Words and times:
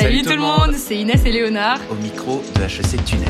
Salut, 0.00 0.22
tout 0.22 0.30
le 0.30 0.38
monde, 0.38 0.74
c'est 0.74 0.96
Inès 0.96 1.24
et 1.24 1.32
Léonard. 1.32 1.80
Au 1.90 1.96
micro 1.96 2.40
de 2.54 2.62
HEC 2.62 3.04
Tunnel. 3.04 3.28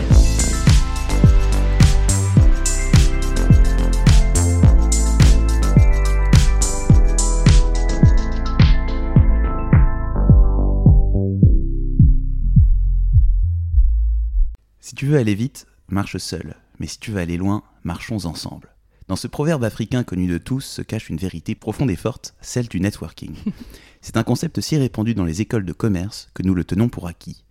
Si 14.78 14.94
tu 14.94 15.06
veux 15.06 15.16
aller 15.16 15.34
vite, 15.34 15.66
marche 15.88 16.18
seul. 16.18 16.54
Mais 16.78 16.86
si 16.86 16.98
tu 16.98 17.12
veux 17.12 17.20
aller 17.20 17.38
loin, 17.38 17.62
marchons 17.82 18.26
ensemble. 18.26 18.68
Dans 19.08 19.16
ce 19.16 19.26
proverbe 19.26 19.64
africain 19.64 20.04
connu 20.04 20.26
de 20.26 20.36
tous 20.36 20.60
se 20.60 20.82
cache 20.82 21.08
une 21.08 21.16
vérité 21.16 21.54
profonde 21.54 21.90
et 21.90 21.96
forte, 21.96 22.34
celle 22.42 22.68
du 22.68 22.78
networking. 22.78 23.34
C'est 24.02 24.18
un 24.18 24.22
concept 24.22 24.60
si 24.60 24.76
répandu 24.76 25.14
dans 25.14 25.24
les 25.24 25.40
écoles 25.40 25.64
de 25.64 25.72
commerce 25.72 26.28
que 26.34 26.42
nous 26.42 26.54
le 26.54 26.62
tenons 26.62 26.90
pour 26.90 27.06
acquis. 27.06 27.42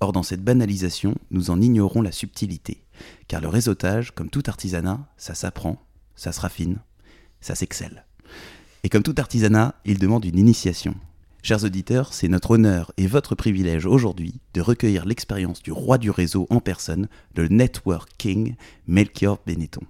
Or, 0.00 0.12
dans 0.12 0.22
cette 0.22 0.42
banalisation, 0.42 1.14
nous 1.30 1.50
en 1.50 1.60
ignorons 1.60 2.00
la 2.00 2.12
subtilité. 2.12 2.82
Car 3.28 3.42
le 3.42 3.48
réseautage, 3.48 4.12
comme 4.12 4.30
tout 4.30 4.42
artisanat, 4.46 5.06
ça 5.18 5.34
s'apprend, 5.34 5.84
ça 6.16 6.32
se 6.32 6.40
raffine, 6.40 6.78
ça 7.42 7.54
s'excelle. 7.54 8.06
Et 8.82 8.88
comme 8.88 9.02
tout 9.02 9.14
artisanat, 9.18 9.74
il 9.84 9.98
demande 9.98 10.24
une 10.24 10.38
initiation. 10.38 10.94
Chers 11.42 11.62
auditeurs, 11.62 12.14
c'est 12.14 12.28
notre 12.28 12.52
honneur 12.52 12.90
et 12.96 13.06
votre 13.06 13.34
privilège 13.34 13.84
aujourd'hui 13.84 14.40
de 14.54 14.62
recueillir 14.62 15.04
l'expérience 15.04 15.62
du 15.62 15.72
roi 15.72 15.98
du 15.98 16.10
réseau 16.10 16.46
en 16.48 16.60
personne, 16.60 17.08
le 17.36 17.48
Network 17.48 18.08
King, 18.16 18.54
Melchior 18.86 19.40
Benetton. 19.46 19.82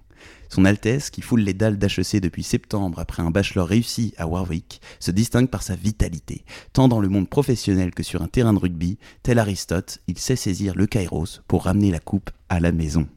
Son 0.49 0.65
Altesse, 0.65 1.09
qui 1.09 1.21
foule 1.21 1.41
les 1.41 1.53
dalles 1.53 1.79
d'HEC 1.79 2.21
depuis 2.21 2.43
septembre 2.43 2.99
après 2.99 3.23
un 3.23 3.31
bachelor 3.31 3.67
réussi 3.67 4.13
à 4.17 4.27
Warwick, 4.27 4.81
se 4.99 5.11
distingue 5.11 5.49
par 5.49 5.63
sa 5.63 5.75
vitalité. 5.75 6.45
Tant 6.73 6.87
dans 6.87 6.99
le 6.99 7.09
monde 7.09 7.29
professionnel 7.29 7.91
que 7.91 8.03
sur 8.03 8.21
un 8.21 8.27
terrain 8.27 8.53
de 8.53 8.59
rugby, 8.59 8.97
tel 9.23 9.39
Aristote, 9.39 9.99
il 10.07 10.17
sait 10.17 10.35
saisir 10.35 10.75
le 10.75 10.85
kairos 10.85 11.41
pour 11.47 11.63
ramener 11.63 11.91
la 11.91 11.99
coupe 11.99 12.29
à 12.49 12.59
la 12.59 12.71
maison. 12.71 13.07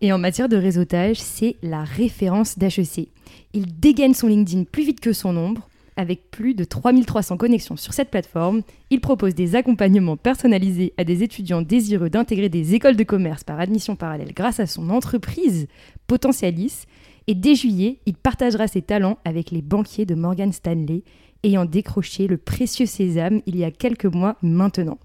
Et 0.00 0.12
en 0.12 0.18
matière 0.18 0.48
de 0.48 0.56
réseautage, 0.56 1.20
c'est 1.20 1.56
la 1.62 1.84
référence 1.84 2.58
d'HEC. 2.58 3.08
Il 3.52 3.78
dégaine 3.78 4.14
son 4.14 4.26
LinkedIn 4.26 4.64
plus 4.64 4.84
vite 4.84 4.98
que 4.98 5.12
son 5.12 5.36
ombre, 5.36 5.68
avec 5.96 6.30
plus 6.30 6.54
de 6.54 6.64
3300 6.64 7.36
connexions 7.36 7.76
sur 7.76 7.92
cette 7.92 8.10
plateforme, 8.10 8.62
il 8.90 9.00
propose 9.00 9.34
des 9.34 9.56
accompagnements 9.56 10.16
personnalisés 10.16 10.94
à 10.96 11.04
des 11.04 11.22
étudiants 11.22 11.62
désireux 11.62 12.10
d'intégrer 12.10 12.48
des 12.48 12.74
écoles 12.74 12.96
de 12.96 13.04
commerce 13.04 13.44
par 13.44 13.60
admission 13.60 13.96
parallèle 13.96 14.32
grâce 14.34 14.60
à 14.60 14.66
son 14.66 14.90
entreprise 14.90 15.68
Potentialis. 16.06 16.84
Et 17.26 17.34
dès 17.34 17.54
juillet, 17.54 18.00
il 18.06 18.14
partagera 18.14 18.66
ses 18.66 18.82
talents 18.82 19.18
avec 19.24 19.50
les 19.50 19.62
banquiers 19.62 20.06
de 20.06 20.14
Morgan 20.14 20.52
Stanley, 20.52 21.02
ayant 21.44 21.64
décroché 21.64 22.26
le 22.26 22.36
précieux 22.36 22.86
sésame 22.86 23.42
il 23.46 23.56
y 23.56 23.64
a 23.64 23.70
quelques 23.70 24.06
mois 24.06 24.36
maintenant. 24.42 24.98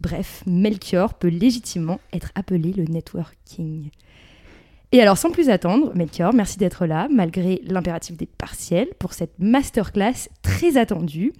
Bref, 0.00 0.44
Melchior 0.46 1.14
peut 1.14 1.28
légitimement 1.28 2.00
être 2.12 2.30
appelé 2.34 2.72
le 2.72 2.84
networking. 2.84 3.90
Et 4.90 5.02
alors, 5.02 5.18
sans 5.18 5.30
plus 5.30 5.50
attendre, 5.50 5.92
Melchior, 5.94 6.32
merci 6.32 6.56
d'être 6.56 6.86
là, 6.86 7.08
malgré 7.12 7.60
l'impératif 7.64 8.16
des 8.16 8.24
partiels, 8.24 8.88
pour 8.98 9.12
cette 9.12 9.38
masterclass 9.38 10.30
très 10.42 10.78
attendue. 10.78 11.34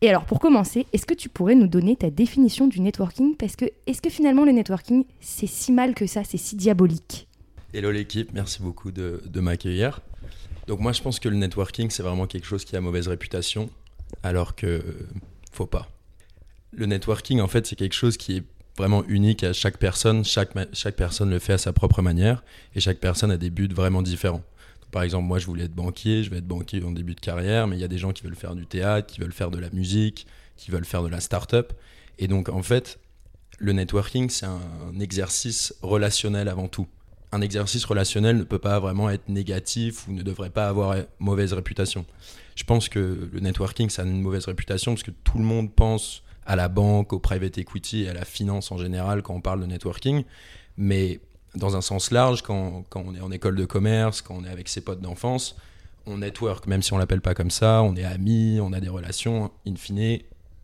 Et 0.00 0.08
alors, 0.08 0.24
pour 0.24 0.40
commencer, 0.40 0.86
est-ce 0.92 1.06
que 1.06 1.14
tu 1.14 1.28
pourrais 1.28 1.54
nous 1.54 1.68
donner 1.68 1.94
ta 1.94 2.10
définition 2.10 2.66
du 2.66 2.80
networking? 2.80 3.36
Parce 3.36 3.54
que, 3.54 3.66
est-ce 3.86 4.02
que 4.02 4.10
finalement, 4.10 4.44
le 4.44 4.50
networking, 4.50 5.04
c'est 5.20 5.46
si 5.46 5.70
mal 5.70 5.94
que 5.94 6.06
ça, 6.06 6.24
c'est 6.24 6.36
si 6.36 6.56
diabolique? 6.56 7.28
Hello 7.72 7.92
l'équipe, 7.92 8.32
merci 8.32 8.60
beaucoup 8.60 8.90
de, 8.90 9.20
m'accueillir. 9.36 10.00
Donc 10.66 10.80
moi, 10.80 10.90
je 10.90 11.00
pense 11.00 11.20
que 11.20 11.28
le 11.28 11.36
networking, 11.36 11.90
c'est 11.90 12.02
vraiment 12.02 12.26
quelque 12.26 12.46
chose 12.46 12.64
qui 12.64 12.74
a 12.74 12.80
mauvaise 12.80 13.06
réputation, 13.06 13.70
alors 14.24 14.56
que 14.56 14.82
faut 15.52 15.66
pas. 15.66 15.88
Le 16.72 16.86
networking, 16.86 17.40
en 17.40 17.46
fait, 17.46 17.68
c'est 17.68 17.76
quelque 17.76 17.94
chose 17.94 18.16
qui 18.16 18.38
est 18.38 18.42
vraiment 18.80 19.04
unique 19.08 19.44
à 19.44 19.52
chaque 19.52 19.76
personne. 19.76 20.24
Chaque, 20.24 20.52
chaque 20.72 20.96
personne 20.96 21.30
le 21.30 21.38
fait 21.38 21.52
à 21.52 21.58
sa 21.58 21.72
propre 21.72 22.00
manière 22.00 22.42
et 22.74 22.80
chaque 22.80 22.98
personne 22.98 23.30
a 23.30 23.36
des 23.36 23.50
buts 23.50 23.68
vraiment 23.72 24.02
différents. 24.02 24.42
par 24.90 25.02
exemple, 25.02 25.26
moi, 25.26 25.38
je 25.38 25.46
voulais 25.46 25.64
être 25.64 25.74
banquier, 25.74 26.24
je 26.24 26.30
vais 26.30 26.38
être 26.38 26.48
banquier 26.48 26.82
en 26.82 26.90
début 26.90 27.14
de 27.14 27.20
carrière, 27.20 27.68
mais 27.68 27.76
il 27.76 27.80
y 27.80 27.84
a 27.84 27.88
des 27.88 27.98
gens 27.98 28.12
qui 28.12 28.24
veulent 28.24 28.34
faire 28.34 28.56
du 28.56 28.66
théâtre, 28.66 29.06
qui 29.06 29.20
veulent 29.20 29.32
faire 29.32 29.50
de 29.50 29.58
la 29.58 29.70
musique, 29.70 30.26
qui 30.56 30.70
veulent 30.70 30.84
faire 30.84 31.02
de 31.02 31.08
la 31.08 31.20
start-up. 31.20 31.72
Et 32.18 32.26
donc, 32.26 32.48
en 32.48 32.62
fait, 32.62 32.98
le 33.58 33.72
networking, 33.72 34.30
c'est 34.30 34.46
un 34.46 34.98
exercice 34.98 35.74
relationnel 35.82 36.48
avant 36.48 36.66
tout. 36.66 36.88
Un 37.32 37.42
exercice 37.42 37.84
relationnel 37.84 38.36
ne 38.38 38.42
peut 38.42 38.58
pas 38.58 38.80
vraiment 38.80 39.10
être 39.10 39.28
négatif 39.28 40.08
ou 40.08 40.12
ne 40.12 40.22
devrait 40.22 40.50
pas 40.50 40.66
avoir 40.66 40.96
mauvaise 41.20 41.52
réputation. 41.52 42.04
Je 42.56 42.64
pense 42.64 42.88
que 42.88 43.30
le 43.32 43.40
networking, 43.40 43.90
ça 43.90 44.02
a 44.02 44.04
une 44.06 44.22
mauvaise 44.22 44.46
réputation 44.46 44.92
parce 44.92 45.04
que 45.04 45.12
tout 45.12 45.38
le 45.38 45.44
monde 45.44 45.72
pense 45.72 46.24
à 46.50 46.56
la 46.56 46.68
banque, 46.68 47.12
au 47.12 47.20
private 47.20 47.58
equity 47.58 48.08
à 48.08 48.12
la 48.12 48.24
finance 48.24 48.72
en 48.72 48.76
général 48.76 49.22
quand 49.22 49.34
on 49.34 49.40
parle 49.40 49.60
de 49.60 49.66
networking. 49.66 50.24
Mais 50.76 51.20
dans 51.54 51.76
un 51.76 51.80
sens 51.80 52.10
large, 52.10 52.42
quand, 52.42 52.84
quand 52.88 53.04
on 53.06 53.14
est 53.14 53.20
en 53.20 53.30
école 53.30 53.54
de 53.54 53.64
commerce, 53.64 54.20
quand 54.20 54.34
on 54.34 54.44
est 54.44 54.50
avec 54.50 54.68
ses 54.68 54.80
potes 54.80 55.00
d'enfance, 55.00 55.54
on 56.06 56.18
network, 56.18 56.66
même 56.66 56.82
si 56.82 56.92
on 56.92 56.98
l'appelle 56.98 57.20
pas 57.20 57.34
comme 57.34 57.52
ça, 57.52 57.82
on 57.84 57.94
est 57.94 58.02
amis, 58.02 58.58
on 58.60 58.72
a 58.72 58.80
des 58.80 58.88
relations, 58.88 59.52
in 59.64 59.76
fine, 59.76 60.18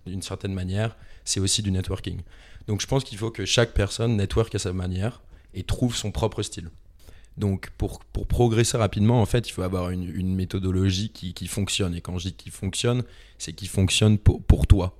d'une 0.07 0.23
certaine 0.23 0.55
manière, 0.55 0.97
c'est 1.25 1.39
aussi 1.39 1.63
du 1.63 1.71
networking. 1.71 2.21
Donc 2.67 2.81
je 2.81 2.89
pense 2.89 3.05
qu'il 3.05 3.17
faut 3.17 3.31
que 3.31 3.45
chaque 3.45 3.73
personne 3.73 4.17
network 4.17 4.53
à 4.57 4.59
sa 4.59 4.73
manière 4.73 5.23
et 5.55 5.63
trouve 5.63 5.95
son 5.95 6.11
propre 6.11 6.43
style. 6.43 6.69
Donc 7.37 7.71
pour, 7.79 8.01
pour 8.01 8.27
progresser 8.27 8.77
rapidement, 8.77 9.23
en 9.23 9.27
fait, 9.27 9.49
il 9.49 9.53
faut 9.53 9.63
avoir 9.63 9.91
une, 9.91 10.11
une 10.13 10.35
méthodologie 10.35 11.11
qui, 11.11 11.33
qui, 11.33 11.47
fonctionne. 11.47 11.95
Et 11.95 12.01
quand 12.01 12.19
je 12.19 12.31
dis 12.31 12.35
qui 12.35 12.51
fonctionne, 12.51 13.05
c'est 13.39 13.53
qui 13.53 13.69
fonctionne 13.69 14.19
pour, 14.19 14.43
pour 14.43 14.67
toi, 14.67 14.97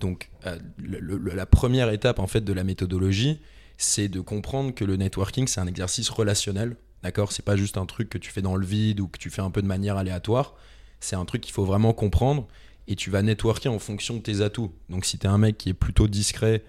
donc, 0.00 0.30
euh, 0.46 0.58
la 0.78 1.46
première 1.46 1.90
étape 1.90 2.18
en 2.18 2.26
fait 2.26 2.42
de 2.42 2.52
la 2.52 2.64
méthodologie, 2.64 3.40
c'est 3.76 4.08
de 4.08 4.20
comprendre 4.20 4.74
que 4.74 4.84
le 4.84 4.96
networking 4.96 5.46
c'est 5.46 5.60
un 5.60 5.66
exercice 5.66 6.08
relationnel. 6.08 6.76
D'accord? 7.02 7.32
C'est 7.32 7.44
pas 7.44 7.56
juste 7.56 7.76
un 7.76 7.86
truc 7.86 8.08
que 8.08 8.18
tu 8.18 8.30
fais 8.30 8.42
dans 8.42 8.56
le 8.56 8.66
vide 8.66 9.00
ou 9.00 9.08
que 9.08 9.18
tu 9.18 9.30
fais 9.30 9.42
un 9.42 9.50
peu 9.50 9.62
de 9.62 9.66
manière 9.66 9.96
aléatoire. 9.96 10.54
C'est 11.00 11.16
un 11.16 11.24
truc 11.24 11.42
qu'il 11.42 11.52
faut 11.52 11.64
vraiment 11.64 11.92
comprendre 11.92 12.48
et 12.88 12.96
tu 12.96 13.10
vas 13.10 13.22
networker 13.22 13.68
en 13.68 13.78
fonction 13.78 14.16
de 14.16 14.20
tes 14.20 14.40
atouts. 14.40 14.72
Donc, 14.88 15.04
si 15.04 15.18
tu 15.18 15.26
es 15.26 15.30
un 15.30 15.38
mec 15.38 15.58
qui 15.58 15.68
est 15.68 15.74
plutôt 15.74 16.08
discret, 16.08 16.64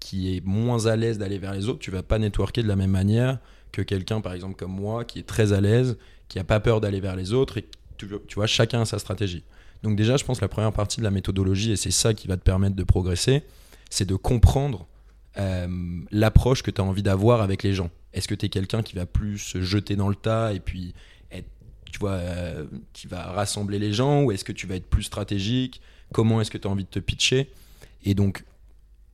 qui 0.00 0.34
est 0.34 0.44
moins 0.44 0.86
à 0.86 0.96
l'aise 0.96 1.18
d'aller 1.18 1.38
vers 1.38 1.52
les 1.52 1.68
autres, 1.68 1.80
tu 1.80 1.90
vas 1.90 2.02
pas 2.02 2.18
networker 2.18 2.62
de 2.62 2.68
la 2.68 2.76
même 2.76 2.90
manière 2.90 3.38
que 3.72 3.82
quelqu'un, 3.82 4.20
par 4.20 4.32
exemple, 4.32 4.54
comme 4.54 4.72
moi, 4.72 5.04
qui 5.04 5.18
est 5.18 5.26
très 5.26 5.52
à 5.52 5.60
l'aise, 5.60 5.98
qui 6.28 6.38
a 6.38 6.44
pas 6.44 6.60
peur 6.60 6.80
d'aller 6.80 7.00
vers 7.00 7.16
les 7.16 7.32
autres 7.32 7.58
et 7.58 7.66
tu 7.98 8.06
vois, 8.34 8.46
chacun 8.46 8.82
a 8.82 8.84
sa 8.84 8.98
stratégie. 8.98 9.42
Donc 9.86 9.94
déjà, 9.94 10.16
je 10.16 10.24
pense 10.24 10.38
que 10.38 10.44
la 10.44 10.48
première 10.48 10.72
partie 10.72 10.98
de 10.98 11.04
la 11.04 11.12
méthodologie, 11.12 11.70
et 11.70 11.76
c'est 11.76 11.92
ça 11.92 12.12
qui 12.12 12.26
va 12.26 12.36
te 12.36 12.42
permettre 12.42 12.74
de 12.74 12.82
progresser, 12.82 13.44
c'est 13.88 14.04
de 14.04 14.16
comprendre 14.16 14.88
euh, 15.38 15.68
l'approche 16.10 16.64
que 16.64 16.72
tu 16.72 16.80
as 16.80 16.84
envie 16.84 17.04
d'avoir 17.04 17.40
avec 17.40 17.62
les 17.62 17.72
gens. 17.72 17.90
Est-ce 18.12 18.26
que 18.26 18.34
tu 18.34 18.46
es 18.46 18.48
quelqu'un 18.48 18.82
qui 18.82 18.96
va 18.96 19.06
plus 19.06 19.38
se 19.38 19.62
jeter 19.62 19.94
dans 19.94 20.08
le 20.08 20.16
tas 20.16 20.52
et 20.52 20.58
puis 20.58 20.92
être, 21.30 21.46
tu 21.92 22.00
vois, 22.00 22.14
euh, 22.14 22.66
qui 22.94 23.06
va 23.06 23.30
rassembler 23.30 23.78
les 23.78 23.92
gens 23.92 24.24
ou 24.24 24.32
est-ce 24.32 24.42
que 24.42 24.50
tu 24.50 24.66
vas 24.66 24.74
être 24.74 24.90
plus 24.90 25.04
stratégique? 25.04 25.80
Comment 26.12 26.40
est-ce 26.40 26.50
que 26.50 26.58
tu 26.58 26.66
as 26.66 26.70
envie 26.72 26.82
de 26.82 26.90
te 26.90 26.98
pitcher? 26.98 27.52
Et 28.02 28.14
donc, 28.14 28.44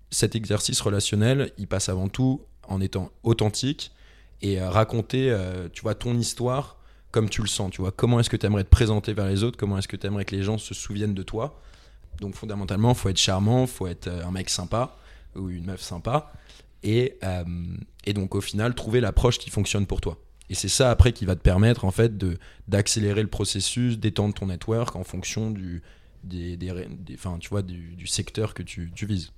cet 0.08 0.36
exercice 0.36 0.80
relationnel, 0.80 1.52
il 1.58 1.66
passe 1.66 1.90
avant 1.90 2.08
tout 2.08 2.40
en 2.66 2.80
étant 2.80 3.10
authentique 3.24 3.92
et 4.40 4.58
raconter, 4.58 5.36
tu 5.74 5.82
vois, 5.82 5.94
ton 5.94 6.16
histoire 6.18 6.78
comme 7.12 7.28
tu 7.28 7.42
le 7.42 7.48
sens, 7.48 7.70
tu 7.70 7.82
vois. 7.82 7.92
Comment 7.92 8.18
est-ce 8.18 8.30
que 8.30 8.36
tu 8.36 8.46
aimerais 8.46 8.64
te 8.64 8.70
présenter 8.70 9.12
vers 9.12 9.26
les 9.26 9.44
autres? 9.44 9.58
Comment 9.58 9.78
est-ce 9.78 9.86
que 9.86 9.96
tu 9.96 10.06
aimerais 10.06 10.24
que 10.24 10.34
les 10.34 10.42
gens 10.42 10.58
se 10.58 10.74
souviennent 10.74 11.14
de 11.14 11.22
toi? 11.22 11.60
Donc 12.20 12.34
fondamentalement, 12.34 12.94
faut 12.94 13.10
être 13.10 13.18
charmant, 13.18 13.66
faut 13.66 13.86
être 13.86 14.08
euh, 14.08 14.24
un 14.24 14.30
mec 14.30 14.48
sympa 14.48 14.96
ou 15.36 15.50
une 15.50 15.66
meuf 15.66 15.82
sympa. 15.82 16.32
Et, 16.82 17.18
euh, 17.22 17.44
et 18.04 18.12
donc 18.12 18.34
au 18.34 18.40
final, 18.40 18.74
trouver 18.74 19.00
l'approche 19.00 19.38
qui 19.38 19.50
fonctionne 19.50 19.86
pour 19.86 20.00
toi. 20.00 20.18
Et 20.50 20.54
c'est 20.54 20.68
ça 20.68 20.90
après 20.90 21.12
qui 21.12 21.24
va 21.24 21.36
te 21.36 21.40
permettre 21.40 21.84
en 21.84 21.90
fait 21.90 22.12
d'accélérer 22.66 23.22
le 23.22 23.28
processus, 23.28 23.98
d'étendre 23.98 24.34
ton 24.34 24.46
network 24.46 24.96
en 24.96 25.04
fonction 25.04 25.50
du, 25.50 25.82
des, 26.24 26.56
des, 26.56 26.72
du, 27.96 28.06
secteur 28.06 28.52
que 28.52 28.62
tu 28.62 28.90
vises. 29.06 29.32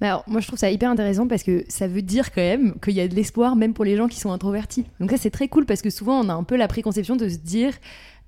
Alors, 0.00 0.24
moi, 0.26 0.40
je 0.40 0.46
trouve 0.46 0.58
ça 0.58 0.70
hyper 0.70 0.90
intéressant 0.90 1.26
parce 1.26 1.42
que 1.42 1.64
ça 1.68 1.88
veut 1.88 2.02
dire 2.02 2.32
quand 2.32 2.42
même 2.42 2.74
qu'il 2.80 2.94
y 2.94 3.00
a 3.00 3.08
de 3.08 3.14
l'espoir 3.14 3.56
même 3.56 3.74
pour 3.74 3.84
les 3.84 3.96
gens 3.96 4.08
qui 4.08 4.18
sont 4.18 4.30
introvertis. 4.30 4.84
Donc 5.00 5.10
ça, 5.10 5.16
c'est 5.16 5.30
très 5.30 5.48
cool 5.48 5.66
parce 5.66 5.82
que 5.82 5.90
souvent, 5.90 6.20
on 6.20 6.28
a 6.28 6.34
un 6.34 6.44
peu 6.44 6.56
la 6.56 6.68
préconception 6.68 7.16
de 7.16 7.28
se 7.28 7.38
dire, 7.38 7.72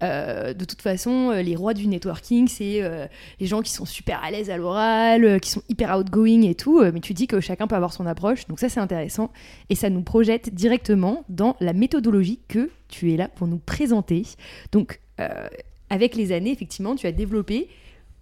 euh, 0.03 0.53
de 0.55 0.65
toute 0.65 0.83
façon, 0.83 1.31
euh, 1.31 1.43
les 1.43 1.55
rois 1.55 1.75
du 1.75 1.87
networking, 1.87 2.49
c'est 2.49 2.83
euh, 2.83 3.07
les 3.39 3.47
gens 3.47 3.63
qui 3.63 3.71
sont 3.71 3.85
super 3.85 4.23
à 4.25 4.31
l'aise 4.31 4.51
à 4.51 4.57
l'oral, 4.57 5.41
qui 5.41 5.51
sont 5.51 5.63
hyper 5.69 5.97
outgoing 5.97 6.43
et 6.43 6.55
tout. 6.55 6.83
mais 6.93 7.01
tu 7.01 7.15
dis 7.15 7.27
que 7.27 7.41
chacun 7.41 7.67
peut 7.67 7.77
avoir 7.77 7.93
son 7.93 8.07
approche. 8.07 8.47
Donc 8.47 8.59
ça, 8.59 8.69
c'est 8.69 8.81
intéressant. 8.81 9.31
Et 9.69 9.75
ça 9.75 9.91
nous 9.91 10.03
projette 10.03 10.55
directement 10.55 11.25
dans 11.29 11.57
la 11.61 11.73
méthodologie 11.73 12.41
que 12.49 12.71
tu 12.89 13.13
es 13.13 13.17
là 13.17 13.29
pour 13.29 13.47
nous 13.47 13.59
présenter. 13.59 14.25
Donc, 14.73 15.01
avec 15.91 16.15
les 16.15 16.33
années, 16.33 16.51
effectivement, 16.51 16.95
tu 16.95 17.07
as 17.07 17.13
développé 17.13 17.69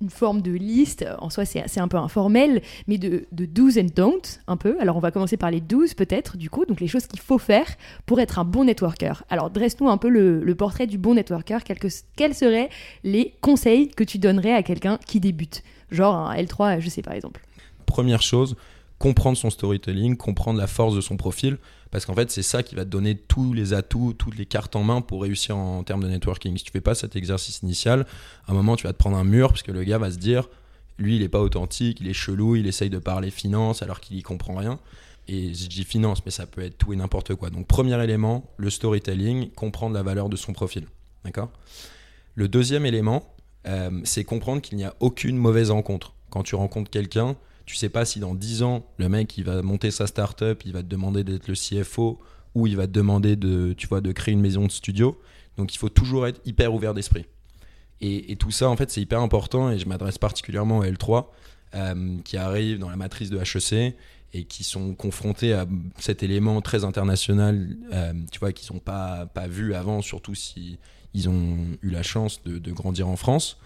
une 0.00 0.10
forme 0.10 0.42
de 0.42 0.52
liste, 0.52 1.04
en 1.18 1.28
soi 1.30 1.44
c'est 1.44 1.80
un 1.80 1.88
peu 1.88 1.96
informel, 1.96 2.62
mais 2.86 2.98
de, 2.98 3.26
de 3.32 3.46
do's 3.46 3.78
and 3.78 3.88
don'ts 3.94 4.40
un 4.46 4.56
peu. 4.56 4.76
Alors 4.80 4.96
on 4.96 5.00
va 5.00 5.10
commencer 5.10 5.36
par 5.36 5.50
les 5.50 5.60
do's 5.60 5.94
peut-être 5.94 6.36
du 6.36 6.50
coup, 6.50 6.64
donc 6.64 6.80
les 6.80 6.86
choses 6.86 7.06
qu'il 7.06 7.20
faut 7.20 7.38
faire 7.38 7.66
pour 8.06 8.20
être 8.20 8.38
un 8.38 8.44
bon 8.44 8.64
networker. 8.64 9.24
Alors 9.28 9.50
dresse-nous 9.50 9.88
un 9.88 9.96
peu 9.96 10.08
le, 10.08 10.54
portrait 10.54 10.86
du 10.86 10.98
bon 10.98 11.14
networker, 11.14 11.64
quels, 11.64 11.78
quels 12.16 12.34
seraient 12.34 12.68
les 13.04 13.34
conseils 13.40 13.88
que 13.88 14.04
tu 14.04 14.18
donnerais 14.18 14.52
à 14.52 14.62
quelqu'un 14.62 14.98
qui 15.06 15.20
débute? 15.20 15.62
Genre 15.90 16.14
un 16.14 16.36
L3, 16.36 16.80
je 16.80 16.88
sais 16.88 17.02
par 17.02 17.14
exemple. 17.14 17.40
première 17.86 18.22
chose, 18.22 18.56
comprendre 18.98 19.36
son 19.36 19.50
storytelling, 19.50 20.16
comprendre 20.16 20.58
la 20.58 20.66
force 20.66 20.94
de 20.94 21.00
son 21.00 21.16
profil, 21.16 21.58
parce 21.90 22.04
qu'en 22.04 22.14
fait, 22.14 22.30
c'est 22.30 22.42
ça 22.42 22.62
qui 22.62 22.74
va 22.74 22.84
te 22.84 22.90
donner 22.90 23.16
tous 23.16 23.52
les 23.52 23.72
atouts, 23.72 24.12
toutes 24.12 24.36
les 24.36 24.46
cartes 24.46 24.76
en 24.76 24.82
main 24.82 25.00
pour 25.00 25.22
réussir 25.22 25.56
en, 25.56 25.82
termes 25.82 26.02
de 26.02 26.08
networking. 26.08 26.56
Si 26.56 26.64
tu 26.64 26.70
fais 26.70 26.80
pas 26.80 26.94
cet 26.94 27.16
exercice 27.16 27.60
initial, 27.62 28.06
à 28.46 28.52
un 28.52 28.54
moment, 28.54 28.76
tu 28.76 28.86
vas 28.86 28.92
te 28.92 28.98
prendre 28.98 29.16
un 29.16 29.24
mur, 29.24 29.48
parce 29.48 29.62
que 29.62 29.72
le 29.72 29.84
gars 29.84 29.98
va 29.98 30.10
se 30.10 30.18
dire, 30.18 30.48
lui, 30.98 31.16
il 31.16 31.22
est 31.22 31.28
pas 31.28 31.40
authentique, 31.40 32.00
il 32.00 32.08
est 32.08 32.14
chelou, 32.14 32.56
il 32.56 32.66
essaye 32.66 32.90
de 32.90 32.98
parler 32.98 33.30
finance 33.30 33.82
alors 33.82 34.00
qu'il 34.00 34.16
y 34.16 34.22
comprend 34.22 34.56
rien. 34.56 34.78
Et 35.28 35.52
je 35.54 35.68
dis 35.68 35.84
finance, 35.84 36.24
mais 36.24 36.30
ça 36.30 36.46
peut 36.46 36.62
être 36.62 36.78
tout 36.78 36.92
et 36.92 36.96
n'importe 36.96 37.34
quoi. 37.34 37.50
Donc, 37.50 37.66
premier 37.66 38.02
élément, 38.02 38.50
le 38.56 38.70
storytelling, 38.70 39.50
comprendre 39.50 39.94
la 39.94 40.02
valeur 40.02 40.28
de 40.28 40.36
son 40.36 40.52
profil. 40.52 40.86
D'accord? 41.24 41.50
Le 42.34 42.48
deuxième 42.48 42.86
élément, 42.86 43.34
euh, 43.66 43.90
c'est 44.04 44.24
comprendre 44.24 44.62
qu'il 44.62 44.78
n'y 44.78 44.84
a 44.84 44.94
aucune 45.00 45.36
mauvaise 45.36 45.70
rencontre. 45.70 46.14
Quand 46.30 46.42
tu 46.42 46.54
rencontres 46.54 46.90
quelqu'un, 46.90 47.36
tu 47.68 47.76
sais 47.76 47.90
pas 47.90 48.06
si 48.06 48.18
dans 48.18 48.34
10 48.34 48.62
ans, 48.62 48.86
le 48.96 49.10
mec, 49.10 49.36
il 49.36 49.44
va 49.44 49.60
monter 49.60 49.90
sa 49.90 50.06
startup, 50.06 50.62
il 50.64 50.72
va 50.72 50.82
te 50.82 50.88
demander 50.88 51.22
d'être 51.22 51.48
le 51.48 51.54
CFO 51.54 52.18
ou 52.54 52.66
il 52.66 52.76
va 52.76 52.86
te 52.86 52.92
demander 52.92 53.36
de, 53.36 53.74
tu 53.76 53.86
vois, 53.86 54.00
de 54.00 54.10
créer 54.10 54.32
une 54.32 54.40
maison 54.40 54.64
de 54.64 54.72
studio. 54.72 55.20
Donc, 55.58 55.74
il 55.74 55.76
faut 55.76 55.90
toujours 55.90 56.26
être 56.26 56.40
hyper 56.46 56.72
ouvert 56.72 56.94
d'esprit. 56.94 57.26
Et, 58.00 58.36
tout 58.36 58.50
ça, 58.50 58.70
en 58.70 58.76
fait, 58.76 58.90
c'est 58.90 59.02
hyper 59.02 59.20
important 59.20 59.70
et 59.70 59.78
je 59.78 59.86
m'adresse 59.86 60.16
particulièrement 60.16 60.80
à 60.80 60.86
L3 60.86 61.26
euh, 61.74 62.16
qui 62.24 62.38
arrivent 62.38 62.78
dans 62.78 62.88
la 62.88 62.96
matrice 62.96 63.28
de 63.28 63.36
HEC 63.36 63.94
et 64.32 64.44
qui 64.44 64.64
sont 64.64 64.94
confrontés 64.94 65.52
à 65.52 65.66
cet 65.98 66.22
élément 66.22 66.62
très 66.62 66.84
international, 66.84 67.76
euh, 67.92 68.14
tu 68.32 68.38
vois, 68.38 68.52
qui 68.52 68.64
sont 68.64 68.78
pas, 68.78 69.26
pas 69.26 69.46
vus 69.46 69.74
avant, 69.74 70.00
surtout 70.00 70.34
si 70.34 70.78
ils 71.12 71.28
ont 71.28 71.58
eu 71.82 71.90
la 71.90 72.02
chance 72.02 72.42
de, 72.44 72.72
grandir 72.72 73.08
en 73.08 73.16
France, 73.16 73.58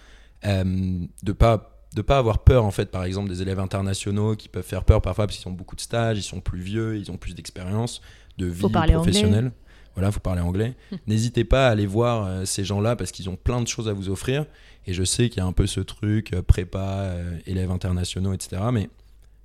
euh, 0.44 0.98
de 1.22 1.32
pas 1.32 1.71
de 1.94 2.02
pas 2.02 2.18
avoir 2.18 2.38
peur 2.38 2.64
en 2.64 2.70
fait 2.70 2.90
par 2.90 3.04
exemple 3.04 3.28
des 3.28 3.42
élèves 3.42 3.60
internationaux 3.60 4.36
qui 4.36 4.48
peuvent 4.48 4.64
faire 4.64 4.84
peur 4.84 5.02
parfois 5.02 5.26
parce 5.26 5.38
qu'ils 5.38 5.48
ont 5.48 5.54
beaucoup 5.54 5.76
de 5.76 5.80
stages, 5.80 6.18
ils 6.18 6.22
sont 6.22 6.40
plus 6.40 6.60
vieux, 6.60 6.96
ils 6.96 7.10
ont 7.10 7.16
plus 7.16 7.34
d'expérience 7.34 8.00
de 8.38 8.46
vie 8.46 8.68
professionnelle. 8.68 9.46
Anglais. 9.46 9.52
Voilà, 9.94 10.10
faut 10.10 10.20
parler 10.20 10.40
anglais. 10.40 10.74
N'hésitez 11.06 11.44
pas 11.44 11.68
à 11.68 11.70
aller 11.70 11.86
voir 11.86 12.24
euh, 12.24 12.44
ces 12.46 12.64
gens-là 12.64 12.96
parce 12.96 13.12
qu'ils 13.12 13.28
ont 13.28 13.36
plein 13.36 13.60
de 13.60 13.68
choses 13.68 13.88
à 13.88 13.92
vous 13.92 14.08
offrir. 14.08 14.46
Et 14.86 14.94
je 14.94 15.04
sais 15.04 15.28
qu'il 15.28 15.38
y 15.38 15.40
a 15.40 15.46
un 15.46 15.52
peu 15.52 15.66
ce 15.66 15.80
truc 15.80 16.34
prépa, 16.46 17.14
élèves 17.46 17.70
internationaux, 17.70 18.32
etc. 18.32 18.62
Mais 18.72 18.88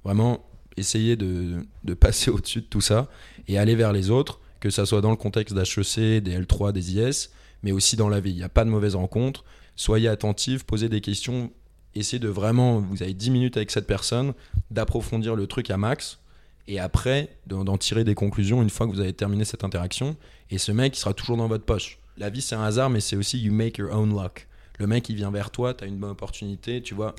vraiment, 0.05 0.47
essayer 0.77 1.15
de, 1.15 1.65
passer 1.99 2.31
au-dessus 2.31 2.61
de 2.61 2.65
tout 2.65 2.81
ça 2.81 3.09
et 3.47 3.57
aller 3.57 3.75
vers 3.75 3.91
les 3.91 4.09
autres, 4.09 4.39
que 4.59 4.69
ça 4.69 4.85
soit 4.85 5.01
dans 5.01 5.11
le 5.11 5.17
contexte 5.17 5.55
d'HEC, 5.55 6.23
des 6.23 6.39
L3, 6.39 6.71
des 6.71 6.97
IS, 6.97 7.29
mais 7.63 7.71
aussi 7.71 7.95
dans 7.95 8.09
la 8.09 8.19
vie. 8.19 8.31
Il 8.31 8.37
n'y 8.37 8.43
a 8.43 8.49
pas 8.49 8.63
de 8.63 8.69
mauvaise 8.69 8.95
rencontre. 8.95 9.43
Soyez 9.75 10.07
attentifs, 10.07 10.63
posez 10.63 10.89
des 10.89 11.01
questions, 11.01 11.51
essayez 11.99 12.19
de 12.19 12.27
vraiment, 12.27 12.79
vous 12.79 13.03
avez 13.03 13.13
10 13.13 13.31
minutes 13.31 13.57
avec 13.57 13.71
cette 13.71 13.87
personne, 13.87 14.33
d'approfondir 14.71 15.35
le 15.35 15.47
truc 15.47 15.69
à 15.71 15.77
max, 15.77 16.19
et 16.67 16.79
après 16.79 17.29
d'en 17.47 17.77
tirer 17.77 18.03
des 18.03 18.15
conclusions 18.15 18.61
une 18.61 18.69
fois 18.69 18.87
que 18.87 18.91
vous 18.91 18.99
avez 18.99 19.13
terminé 19.13 19.45
cette 19.45 19.63
interaction. 19.63 20.17
Et 20.49 20.57
ce 20.57 20.71
mec, 20.71 20.97
il 20.97 20.99
sera 20.99 21.13
toujours 21.13 21.37
dans 21.37 21.47
votre 21.47 21.63
poche. 21.63 21.99
La 22.17 22.29
vie, 22.29 22.41
c'est 22.41 22.55
un 22.55 22.63
hasard, 22.63 22.89
mais 22.89 22.99
c'est 22.99 23.15
aussi 23.15 23.39
you 23.39 23.53
make 23.53 23.77
your 23.77 23.93
own 23.93 24.13
luck. 24.13 24.47
Le 24.79 24.87
mec, 24.87 25.07
il 25.09 25.15
vient 25.15 25.31
vers 25.31 25.49
toi, 25.49 25.73
tu 25.73 25.83
as 25.83 25.87
une 25.87 25.97
bonne 25.97 26.11
opportunité, 26.11 26.81
tu 26.81 26.93
vois, 26.93 27.15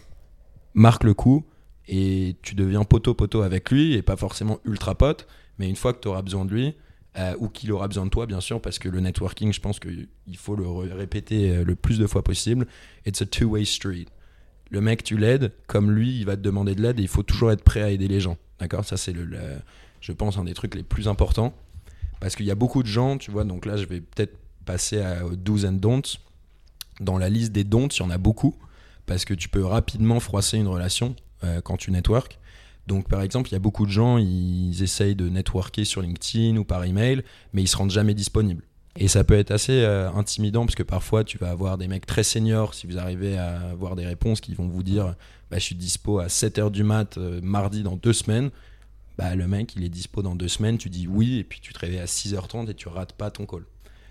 marque 0.75 1.05
le 1.05 1.15
coup, 1.15 1.45
et 1.89 2.37
tu 2.43 2.55
deviens 2.55 2.85
poteau-poteau 2.85 3.43
avec 3.43 3.71
lui 3.71 3.95
et 3.95 4.03
pas 4.03 4.17
forcément 4.17 4.61
ultra 4.65 4.95
pote, 4.95 5.27
mais 5.59 5.69
une 5.69 5.77
fois 5.77 5.93
que 5.93 6.01
tu 6.01 6.09
auras 6.09 6.23
besoin 6.23 6.45
de 6.45 6.53
lui, 6.53 6.75
euh, 7.17 7.35
ou 7.39 7.49
qu'il 7.49 7.73
aura 7.73 7.89
besoin 7.89 8.05
de 8.05 8.11
toi, 8.11 8.27
bien 8.27 8.41
sûr, 8.41 8.61
parce 8.61 8.79
que 8.79 8.89
le 8.89 9.01
networking, 9.01 9.53
je 9.53 9.61
pense 9.61 9.81
qu'il 9.81 10.09
faut 10.37 10.55
le 10.55 10.93
répéter 10.95 11.51
euh, 11.51 11.65
le 11.65 11.75
plus 11.75 11.99
de 11.99 12.07
fois 12.07 12.23
possible. 12.23 12.67
It's 13.07 13.23
a 13.23 13.27
two-way 13.27 13.65
street. 13.65 14.07
Le 14.71 14.81
mec, 14.81 15.03
tu 15.03 15.17
l'aides, 15.17 15.53
comme 15.67 15.91
lui, 15.91 16.19
il 16.19 16.27
va 16.27 16.37
te 16.37 16.43
demander 16.43 16.75
de 16.75 16.83
l'aide 16.83 16.99
et 16.99 17.03
il 17.03 17.09
faut 17.09 17.23
toujours 17.23 17.51
être 17.53 17.65
prêt 17.65 17.83
à 17.83 17.91
aider 17.91 18.09
les 18.09 18.21
gens. 18.21 18.37
D'accord? 18.61 18.85
Ça, 18.85 18.97
c'est, 18.97 19.13
le, 19.13 19.29
je 20.01 20.13
pense, 20.13 20.37
un 20.37 20.45
des 20.45 20.55
trucs 20.55 20.75
les 20.75 20.83
plus 20.83 21.09
importants. 21.09 21.55
Parce 22.21 22.35
qu'il 22.37 22.47
y 22.47 22.51
a 22.51 22.57
beaucoup 22.57 22.83
de 22.83 22.89
gens, 22.89 23.17
tu 23.17 23.31
vois, 23.31 23.45
donc 23.45 23.65
là, 23.65 23.77
je 23.77 23.87
vais 23.87 24.01
peut-être 24.01 24.37
passer 24.65 25.01
à 25.01 25.23
do's 25.37 25.65
and 25.65 25.73
don'ts. 25.73 26.19
Dans 27.01 27.17
la 27.17 27.29
liste 27.29 27.53
des 27.53 27.65
don'ts, 27.65 27.97
il 27.97 28.01
y 28.01 28.03
en 28.03 28.11
a 28.11 28.19
beaucoup, 28.19 28.57
parce 29.07 29.25
que 29.25 29.33
tu 29.33 29.49
peux 29.49 29.65
rapidement 29.65 30.19
froisser 30.19 30.59
une 30.59 30.67
relation. 30.67 31.15
Euh, 31.45 31.61
quand 31.61 31.77
tu 31.77 31.93
network. 31.93 32.37
Donc, 32.89 33.09
par 33.09 33.23
exemple, 33.23 33.49
il 33.51 33.53
y 33.53 33.55
a 33.55 33.61
beaucoup 33.61 33.87
de 33.87 33.93
gens, 33.93 34.19
ils 34.19 34.83
essayent 34.83 35.15
de 35.15 35.29
networker 35.29 35.85
sur 35.85 36.03
LinkedIn 36.03 36.57
ou 36.57 36.65
par 36.65 36.83
email, 36.83 37.23
mais 37.53 37.63
ils 37.63 37.69
se 37.69 37.77
rendent 37.77 37.93
jamais 37.93 38.13
disponibles. 38.13 38.65
Et 39.01 39.07
ça 39.07 39.23
peut 39.25 39.39
être 39.39 39.53
assez 39.53 39.85
euh, 39.85 40.11
intimidant 40.11 40.67
parce 40.67 40.75
que 40.75 40.83
parfois, 40.83 41.25
tu 41.25 41.39
vas 41.39 41.51
avoir 41.51 41.79
des 41.79 41.89
mecs 41.89 42.05
très 42.05 42.25
seniors, 42.25 42.75
si 42.75 42.87
vous 42.87 42.99
arrivez 42.99 43.39
à 43.39 43.61
avoir 43.71 43.97
des 43.97 44.05
réponses 44.05 44.41
qui 44.41 44.55
vont 44.55 44.69
vous 44.69 44.83
dire 44.83 45.15
bah, 45.51 45.59
Je 45.59 45.63
suis 45.63 45.77
dispo 45.77 46.19
à 46.19 46.27
7h 46.27 46.71
du 46.71 46.83
mat, 46.83 47.17
euh, 47.17 47.41
mardi 47.43 47.83
dans 47.83 47.97
deux 47.97 48.13
semaines. 48.13 48.51
Bah, 49.17 49.35
le 49.35 49.47
mec, 49.47 49.75
il 49.77 49.85
est 49.85 49.89
dispo 49.89 50.23
dans 50.23 50.35
deux 50.35 50.49
semaines, 50.49 50.79
tu 50.79 50.91
dis 50.91 51.07
oui, 51.07 51.39
et 51.39 51.45
puis 51.45 51.61
tu 51.61 51.73
te 51.73 51.79
réveilles 51.79 52.01
à 52.01 52.07
6h30 52.07 52.69
et 52.71 52.75
tu 52.75 52.89
rates 52.89 53.13
pas 53.13 53.31
ton 53.31 53.47
call. 53.47 53.63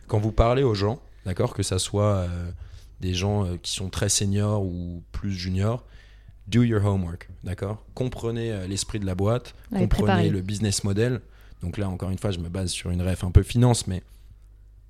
Quand 0.08 0.20
vous 0.20 0.32
parlez 0.32 0.64
aux 0.64 0.74
gens, 0.74 1.02
d'accord, 1.26 1.54
que 1.54 1.64
ça 1.64 1.80
soit 1.80 2.28
des 3.00 3.14
gens 3.14 3.58
qui 3.62 3.72
sont 3.72 3.90
très 3.90 4.10
seniors 4.10 4.64
ou 4.64 5.04
plus 5.12 5.32
juniors, 5.32 5.86
do 6.48 6.64
your 6.64 6.84
homework, 6.86 7.30
d'accord? 7.44 7.84
Comprenez 7.94 8.52
euh, 8.52 8.68
l'esprit 8.68 9.00
de 9.00 9.06
la 9.06 9.16
boîte, 9.16 9.54
comprenez 9.72 10.30
le 10.30 10.42
business 10.42 10.84
model. 10.84 11.22
Donc 11.62 11.78
là, 11.78 11.90
encore 11.90 12.10
une 12.10 12.18
fois, 12.18 12.32
je 12.32 12.40
me 12.40 12.50
base 12.50 12.72
sur 12.72 12.92
une 12.92 13.02
ref 13.02 13.24
un 13.24 13.32
peu 13.32 13.44
finance, 13.44 13.88
mais 13.88 14.04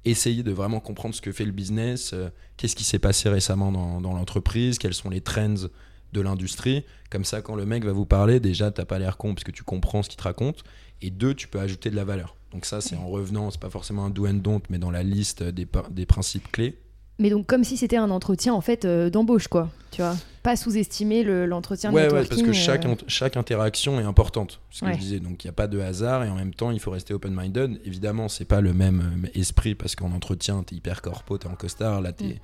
essayez 0.10 0.44
de 0.44 0.52
vraiment 0.52 0.80
comprendre 0.80 1.16
ce 1.16 1.22
que 1.22 1.32
fait 1.32 1.46
le 1.46 1.52
business, 1.52 2.12
euh, 2.14 2.30
qu'est-ce 2.58 2.76
qui 2.76 2.84
s'est 2.84 3.00
passé 3.00 3.30
récemment 3.30 3.72
dans, 3.72 4.02
dans 4.02 4.14
l'entreprise, 4.14 4.78
quels 4.78 4.94
sont 4.94 5.10
les 5.10 5.22
trends 5.22 5.68
de 6.14 6.22
l'industrie. 6.22 6.86
Comme 7.10 7.26
ça, 7.26 7.42
quand 7.42 7.56
le 7.56 7.66
mec 7.66 7.84
va 7.84 7.92
vous 7.92 8.06
parler, 8.06 8.40
déjà, 8.40 8.72
t'as 8.72 8.86
pas 8.86 9.00
l'air 9.00 9.18
con 9.18 9.34
parce 9.34 9.44
que 9.44 9.52
tu 9.52 9.64
comprends 9.64 10.04
ce 10.04 10.10
qu'il 10.10 10.18
te 10.18 10.24
raconte. 10.24 10.64
Et 11.02 11.10
deux, 11.10 11.34
tu 11.34 11.48
peux 11.48 11.60
ajouter 11.60 11.90
de 11.90 11.96
la 11.96 12.06
valeur. 12.06 12.36
Donc 12.52 12.66
ça, 12.66 12.82
c'est 12.82 12.96
en 12.96 13.08
revenant, 13.08 13.52
c'est 13.52 13.60
pas 13.60 13.70
forcément 13.70 14.06
un 14.06 14.10
do 14.10 14.26
and 14.28 14.36
don't, 14.36 14.62
mais 14.70 14.80
dans 14.80 14.92
la 14.92 15.04
liste 15.04 15.44
des, 15.44 15.68
des 15.92 16.06
principes 16.06 16.52
clés. 16.52 16.80
Mais 17.20 17.30
donc 17.30 17.48
comme 17.48 17.64
si 17.64 17.78
c'était 17.78 17.98
un 17.98 18.12
entretien 18.12 18.54
en 18.54 18.62
fait 18.62 18.86
euh, 18.86 19.10
d'embauche 19.10 19.48
quoi, 19.48 19.70
tu 19.92 20.02
vois. 20.02 20.16
Pas 20.44 20.56
sous-estimer 20.56 21.24
l'entretien 21.24 21.92
ouais, 21.92 22.12
Ouais, 22.12 22.24
parce 22.26 22.42
que 22.42 22.54
chaque, 22.54 22.86
euh. 22.86 22.96
chaque 23.08 23.36
interaction 23.36 24.00
est 24.00 24.04
importante, 24.04 24.62
ce 24.70 24.86
que 24.86 24.94
je 24.94 24.98
disais. 24.98 25.20
Donc 25.20 25.44
il 25.44 25.48
n'y 25.48 25.50
a 25.50 25.54
pas 25.54 25.68
de 25.68 25.80
hasard 25.80 26.24
et 26.24 26.30
en 26.30 26.36
même 26.36 26.54
temps 26.54 26.72
il 26.72 26.80
faut 26.80 26.92
rester 26.92 27.14
open-minded. 27.14 27.82
Évidemment, 27.84 28.30
c'est 28.30 28.46
pas 28.46 28.62
le 28.62 28.74
même 28.74 29.24
euh, 29.26 29.40
esprit 29.40 29.76
parce 29.76 29.96
qu'en 29.96 30.12
entretien, 30.12 30.64
tu 30.66 30.76
es 30.76 30.78
hyper 30.78 31.02
corpo, 31.02 31.38
tu 31.38 31.48
es 31.48 31.50
en 31.50 31.56
costard, 31.56 32.02
là 32.02 32.14
tu 32.14 32.26
es, 32.26 32.40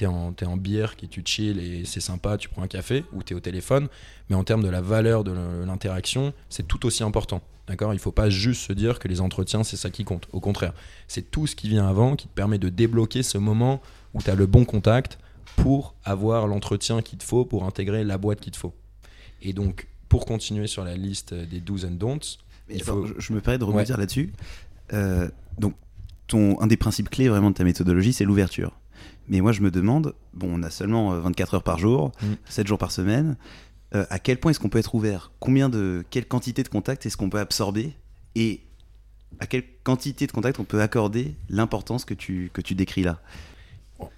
es, 0.00 0.06
en, 0.06 0.32
es 0.40 0.44
en 0.44 0.56
bière, 0.56 0.96
qui 0.96 1.08
tu 1.08 1.22
chill 1.24 1.58
et 1.58 1.84
c'est 1.86 2.00
sympa, 2.00 2.36
tu 2.36 2.48
prends 2.48 2.62
un 2.62 2.68
café 2.68 3.04
ou 3.12 3.22
tu 3.22 3.32
es 3.32 3.36
au 3.36 3.40
téléphone. 3.40 3.88
Mais 4.28 4.36
en 4.36 4.44
termes 4.44 4.62
de 4.62 4.68
la 4.68 4.80
valeur 4.80 5.24
de 5.24 5.32
l'interaction, 5.66 6.32
c'est 6.50 6.68
tout 6.68 6.86
aussi 6.86 7.02
important. 7.02 7.40
D'accord? 7.66 7.92
Il 7.92 7.96
ne 7.96 8.00
faut 8.00 8.12
pas 8.12 8.30
juste 8.30 8.62
se 8.62 8.72
dire 8.72 8.98
que 8.98 9.08
les 9.08 9.20
entretiens, 9.20 9.64
c'est 9.64 9.76
ça 9.76 9.90
qui 9.90 10.04
compte. 10.04 10.28
Au 10.32 10.40
contraire, 10.40 10.72
c'est 11.08 11.30
tout 11.30 11.46
ce 11.46 11.54
qui 11.56 11.68
vient 11.68 11.86
avant 11.88 12.16
qui 12.16 12.26
te 12.26 12.34
permet 12.34 12.58
de 12.58 12.68
débloquer 12.68 13.22
ce 13.22 13.38
moment 13.38 13.80
où 14.14 14.22
tu 14.22 14.30
as 14.30 14.34
le 14.34 14.46
bon 14.46 14.64
contact 14.64 15.18
pour 15.56 15.94
avoir 16.04 16.46
l'entretien 16.46 17.02
qu'il 17.02 17.18
te 17.18 17.24
faut, 17.24 17.44
pour 17.44 17.64
intégrer 17.64 18.04
la 18.04 18.18
boîte 18.18 18.40
qu'il 18.40 18.52
te 18.52 18.56
faut. 18.56 18.74
Et 19.42 19.52
donc, 19.52 19.88
pour 20.08 20.26
continuer 20.26 20.66
sur 20.66 20.84
la 20.84 20.96
liste 20.96 21.34
des 21.34 21.60
do's 21.60 21.84
and 21.84 21.92
don'ts, 21.92 22.38
je 22.68 23.32
me 23.32 23.40
permets 23.40 23.58
de 23.58 23.64
rebondir 23.64 23.96
là-dessus. 23.96 24.32
Euh, 24.92 25.28
donc, 25.58 25.74
ton, 26.26 26.60
un 26.60 26.66
des 26.66 26.76
principes 26.76 27.10
clés 27.10 27.28
vraiment 27.28 27.50
de 27.50 27.56
ta 27.56 27.64
méthodologie, 27.64 28.12
c'est 28.12 28.24
l'ouverture. 28.24 28.78
Mais 29.28 29.40
moi, 29.40 29.52
je 29.52 29.60
me 29.60 29.70
demande, 29.70 30.14
bon, 30.34 30.48
on 30.52 30.62
a 30.62 30.70
seulement 30.70 31.18
24 31.20 31.54
euh, 31.54 31.56
heures 31.56 31.62
par 31.62 31.78
jour, 31.78 32.12
7 32.48 32.64
mm. 32.64 32.68
jours 32.68 32.78
par 32.78 32.92
semaine. 32.92 33.36
Euh, 33.94 34.04
à 34.10 34.18
quel 34.18 34.38
point 34.38 34.50
est-ce 34.50 34.60
qu'on 34.60 34.68
peut 34.68 34.78
être 34.78 34.94
ouvert? 34.94 35.32
Combien 35.40 35.68
de, 35.68 36.04
quelle 36.10 36.26
quantité 36.26 36.62
de 36.62 36.68
contacts 36.68 37.06
est-ce 37.06 37.16
qu'on 37.16 37.30
peut 37.30 37.38
absorber? 37.38 37.92
Et 38.34 38.62
à 39.40 39.46
quelle 39.46 39.64
quantité 39.82 40.26
de 40.26 40.32
contacts 40.32 40.58
on 40.60 40.64
peut 40.64 40.80
accorder 40.80 41.34
l'importance 41.48 42.04
que 42.04 42.14
tu, 42.14 42.50
que 42.52 42.60
tu 42.60 42.74
décris 42.74 43.02
là? 43.02 43.20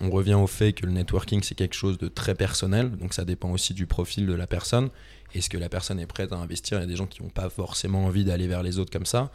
On 0.01 0.11
revient 0.11 0.35
au 0.35 0.47
fait 0.47 0.73
que 0.73 0.87
le 0.87 0.93
networking, 0.93 1.43
c'est 1.43 1.55
quelque 1.55 1.75
chose 1.75 1.99
de 1.99 2.09
très 2.09 2.35
personnel, 2.35 2.91
donc 2.91 3.15
ça 3.15 3.25
dépend 3.25 3.51
aussi 3.51 3.75
du 3.75 3.87
profil 3.87 4.27
de 4.27 4.35
la 4.35 4.47
personne. 4.47 4.91
Est-ce 5.35 5.49
que 5.49 5.59
la 5.59 5.69
personne 5.69 5.99
est 5.99 6.07
prête 6.07 6.33
à 6.33 6.37
investir? 6.37 6.79
Il 6.79 6.81
y 6.83 6.85
a 6.85 6.87
des 6.87 6.97
gens 6.97 7.07
qui 7.07 7.23
n'ont 7.23 7.31
pas 7.31 7.49
forcément 7.49 8.05
envie 8.05 8.25
d'aller 8.25 8.47
vers 8.47 8.63
les 8.63 8.79
autres 8.79 8.91
comme 8.91 9.07
ça, 9.07 9.31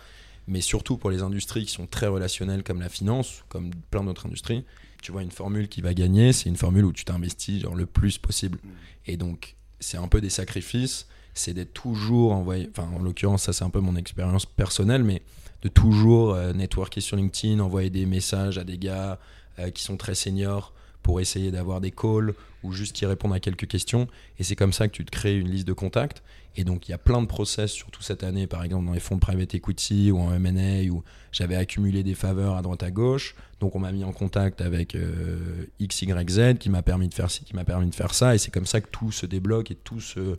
mais 0.47 0.61
surtout 0.61 0.97
pour 0.97 1.09
les 1.09 1.21
industries 1.21 1.65
qui 1.65 1.71
sont 1.71 1.87
très 1.87 2.07
relationnelles 2.07 2.63
comme 2.63 2.79
la 2.79 2.89
finance, 2.89 3.43
comme 3.49 3.71
plein 3.89 4.03
d'autres 4.03 4.27
industries, 4.27 4.63
tu 5.01 5.11
vois 5.11 5.23
une 5.23 5.31
formule 5.31 5.67
qui 5.67 5.81
va 5.81 5.93
gagner, 5.93 6.33
c'est 6.33 6.49
une 6.49 6.57
formule 6.57 6.85
où 6.85 6.93
tu 6.93 7.05
t'investis 7.05 7.61
genre 7.61 7.75
le 7.75 7.85
plus 7.85 8.17
possible. 8.17 8.59
Et 9.05 9.17
donc 9.17 9.55
c'est 9.79 9.97
un 9.97 10.07
peu 10.07 10.21
des 10.21 10.29
sacrifices, 10.29 11.07
c'est 11.33 11.53
d'être 11.53 11.73
toujours 11.73 12.33
envoyé, 12.33 12.69
enfin 12.71 12.89
en 12.95 13.01
l'occurrence 13.01 13.43
ça 13.43 13.53
c'est 13.53 13.63
un 13.63 13.69
peu 13.69 13.79
mon 13.79 13.95
expérience 13.95 14.45
personnelle, 14.45 15.03
mais 15.03 15.21
de 15.61 15.69
toujours 15.69 16.33
euh, 16.33 16.53
networker 16.53 17.01
sur 17.01 17.17
LinkedIn, 17.17 17.59
envoyer 17.59 17.89
des 17.89 18.05
messages 18.05 18.57
à 18.57 18.63
des 18.63 18.77
gars, 18.77 19.19
euh, 19.59 19.69
qui 19.69 19.83
sont 19.83 19.97
très 19.97 20.15
seniors 20.15 20.73
pour 21.03 21.21
essayer 21.21 21.51
d'avoir 21.51 21.79
des 21.79 21.91
calls 21.91 22.33
ou 22.63 22.73
juste 22.73 22.99
y 22.99 23.05
répondre 23.05 23.33
à 23.33 23.39
quelques 23.39 23.67
questions. 23.67 24.07
Et 24.39 24.43
c'est 24.43 24.55
comme 24.55 24.73
ça 24.73 24.87
que 24.87 24.93
tu 24.93 25.05
te 25.05 25.11
crées 25.11 25.37
une 25.37 25.49
liste 25.49 25.67
de 25.67 25.73
contacts. 25.73 26.21
Et 26.57 26.63
donc, 26.63 26.89
il 26.89 26.91
y 26.91 26.93
a 26.93 26.97
plein 26.97 27.21
de 27.21 27.27
process, 27.27 27.71
surtout 27.71 28.01
cette 28.01 28.23
année, 28.23 28.47
par 28.47 28.63
exemple, 28.63 28.85
dans 28.85 28.93
les 28.93 28.99
fonds 28.99 29.15
de 29.15 29.21
private 29.21 29.53
equity 29.53 30.11
ou 30.11 30.19
en 30.19 30.33
M&A, 30.33 30.91
où 30.91 31.03
j'avais 31.31 31.55
accumulé 31.55 32.03
des 32.03 32.15
faveurs 32.15 32.57
à 32.57 32.61
droite 32.61 32.83
à 32.83 32.91
gauche. 32.91 33.35
Donc, 33.59 33.75
on 33.75 33.79
m'a 33.79 33.91
mis 33.91 34.03
en 34.03 34.11
contact 34.11 34.59
avec 34.59 34.95
euh, 34.95 35.67
X, 35.79 36.01
Y, 36.01 36.29
Z, 36.29 36.57
qui 36.57 36.69
m'a 36.69 36.81
permis 36.81 37.07
de 37.07 37.13
faire 37.13 37.29
ci, 37.31 37.45
qui 37.45 37.55
m'a 37.55 37.63
permis 37.63 37.87
de 37.87 37.95
faire 37.95 38.13
ça. 38.13 38.35
Et 38.35 38.37
c'est 38.37 38.51
comme 38.51 38.65
ça 38.65 38.81
que 38.81 38.89
tout 38.89 39.11
se 39.11 39.25
débloque 39.25 39.71
et 39.71 39.75
tout 39.75 40.01
se 40.01 40.37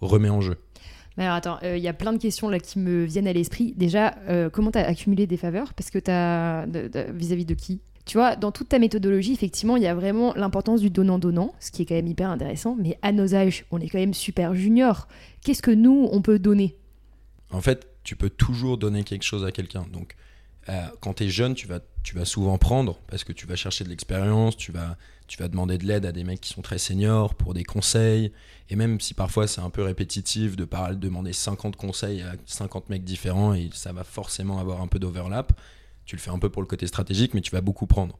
remet 0.00 0.30
en 0.30 0.40
jeu. 0.40 0.58
Mais 1.16 1.24
alors 1.24 1.36
attends, 1.36 1.58
il 1.62 1.78
y 1.78 1.88
a 1.88 1.92
plein 1.92 2.12
de 2.12 2.18
questions 2.18 2.48
là 2.48 2.58
qui 2.58 2.78
me 2.78 3.04
viennent 3.04 3.28
à 3.28 3.32
l'esprit. 3.32 3.74
Déjà, 3.76 4.14
euh, 4.28 4.50
comment 4.50 4.70
tu 4.70 4.78
as 4.78 4.86
accumulé 4.86 5.26
des 5.26 5.36
faveurs? 5.36 5.74
Parce 5.74 5.90
que 5.90 5.98
tu 5.98 6.10
as 6.10 6.66
vis-à-vis 7.12 7.44
de 7.44 7.54
qui? 7.54 7.80
Tu 8.04 8.18
vois, 8.18 8.34
dans 8.34 8.50
toute 8.50 8.68
ta 8.68 8.78
méthodologie, 8.78 9.32
effectivement, 9.32 9.76
il 9.76 9.82
y 9.82 9.86
a 9.86 9.94
vraiment 9.94 10.34
l'importance 10.34 10.80
du 10.80 10.90
donnant-donnant, 10.90 11.54
ce 11.60 11.70
qui 11.70 11.82
est 11.82 11.86
quand 11.86 11.94
même 11.94 12.08
hyper 12.08 12.30
intéressant. 12.30 12.76
Mais 12.78 12.98
à 13.02 13.12
nos 13.12 13.34
âges, 13.34 13.64
on 13.70 13.78
est 13.78 13.88
quand 13.88 13.98
même 13.98 14.14
super 14.14 14.54
junior. 14.54 15.06
Qu'est-ce 15.44 15.62
que 15.62 15.70
nous, 15.70 16.08
on 16.10 16.20
peut 16.20 16.38
donner? 16.38 16.76
En 17.50 17.60
fait, 17.60 17.86
tu 18.02 18.16
peux 18.16 18.30
toujours 18.30 18.76
donner 18.76 19.04
quelque 19.04 19.22
chose 19.22 19.44
à 19.44 19.52
quelqu'un. 19.52 19.86
Donc, 19.92 20.16
euh, 20.68 20.86
quand 21.00 21.14
tu 21.14 21.24
es 21.24 21.28
jeune, 21.28 21.54
tu 21.54 21.66
vas, 21.66 21.80
tu 22.02 22.16
vas 22.16 22.24
souvent 22.24 22.58
prendre 22.58 22.98
parce 23.08 23.24
que 23.24 23.32
tu 23.32 23.46
vas 23.46 23.56
chercher 23.56 23.84
de 23.84 23.88
l'expérience, 23.88 24.56
tu 24.56 24.72
vas, 24.72 24.96
tu 25.28 25.38
vas 25.38 25.48
demander 25.48 25.78
de 25.78 25.84
l'aide 25.84 26.06
à 26.06 26.12
des 26.12 26.24
mecs 26.24 26.40
qui 26.40 26.52
sont 26.52 26.62
très 26.62 26.78
seniors 26.78 27.34
pour 27.34 27.54
des 27.54 27.64
conseils. 27.64 28.32
Et 28.68 28.76
même 28.76 29.00
si 29.00 29.14
parfois 29.14 29.46
c'est 29.46 29.60
un 29.60 29.70
peu 29.70 29.82
répétitif 29.82 30.56
de 30.56 30.64
parler, 30.64 30.96
demander 30.96 31.32
50 31.32 31.76
conseils 31.76 32.22
à 32.22 32.34
50 32.46 32.90
mecs 32.90 33.04
différents 33.04 33.54
et 33.54 33.70
ça 33.72 33.92
va 33.92 34.04
forcément 34.04 34.58
avoir 34.58 34.80
un 34.80 34.86
peu 34.86 34.98
d'overlap, 34.98 35.52
tu 36.04 36.16
le 36.16 36.20
fais 36.20 36.30
un 36.30 36.38
peu 36.38 36.50
pour 36.50 36.62
le 36.62 36.68
côté 36.68 36.86
stratégique, 36.86 37.34
mais 37.34 37.40
tu 37.40 37.50
vas 37.50 37.60
beaucoup 37.60 37.86
prendre. 37.86 38.18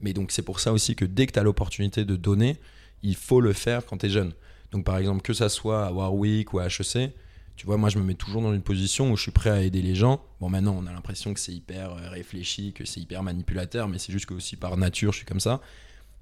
Mais 0.00 0.12
donc 0.12 0.32
c'est 0.32 0.42
pour 0.42 0.60
ça 0.60 0.72
aussi 0.72 0.96
que 0.96 1.04
dès 1.04 1.26
que 1.26 1.32
tu 1.32 1.38
as 1.38 1.42
l'opportunité 1.42 2.04
de 2.04 2.16
donner, 2.16 2.56
il 3.02 3.14
faut 3.14 3.40
le 3.40 3.52
faire 3.52 3.86
quand 3.86 3.98
tu 3.98 4.06
es 4.06 4.10
jeune. 4.10 4.32
Donc 4.72 4.84
par 4.84 4.96
exemple, 4.98 5.22
que 5.22 5.32
ça 5.32 5.48
soit 5.48 5.86
à 5.86 5.92
Warwick 5.92 6.52
ou 6.52 6.58
à 6.58 6.66
HEC, 6.66 7.12
tu 7.56 7.66
vois, 7.66 7.76
moi 7.76 7.90
je 7.90 7.98
me 7.98 8.04
mets 8.04 8.14
toujours 8.14 8.40
dans 8.40 8.54
une 8.54 8.62
position 8.62 9.12
où 9.12 9.16
je 9.16 9.22
suis 9.22 9.32
prêt 9.32 9.50
à 9.50 9.62
aider 9.62 9.82
les 9.82 9.94
gens. 9.94 10.24
Bon, 10.40 10.48
maintenant 10.48 10.76
on 10.78 10.86
a 10.86 10.92
l'impression 10.92 11.34
que 11.34 11.40
c'est 11.40 11.52
hyper 11.52 11.92
euh, 11.92 12.08
réfléchi, 12.08 12.72
que 12.72 12.84
c'est 12.84 13.00
hyper 13.00 13.22
manipulateur, 13.22 13.88
mais 13.88 13.98
c'est 13.98 14.12
juste 14.12 14.26
que 14.26 14.34
aussi 14.34 14.56
par 14.56 14.76
nature 14.76 15.12
je 15.12 15.18
suis 15.18 15.26
comme 15.26 15.40
ça. 15.40 15.60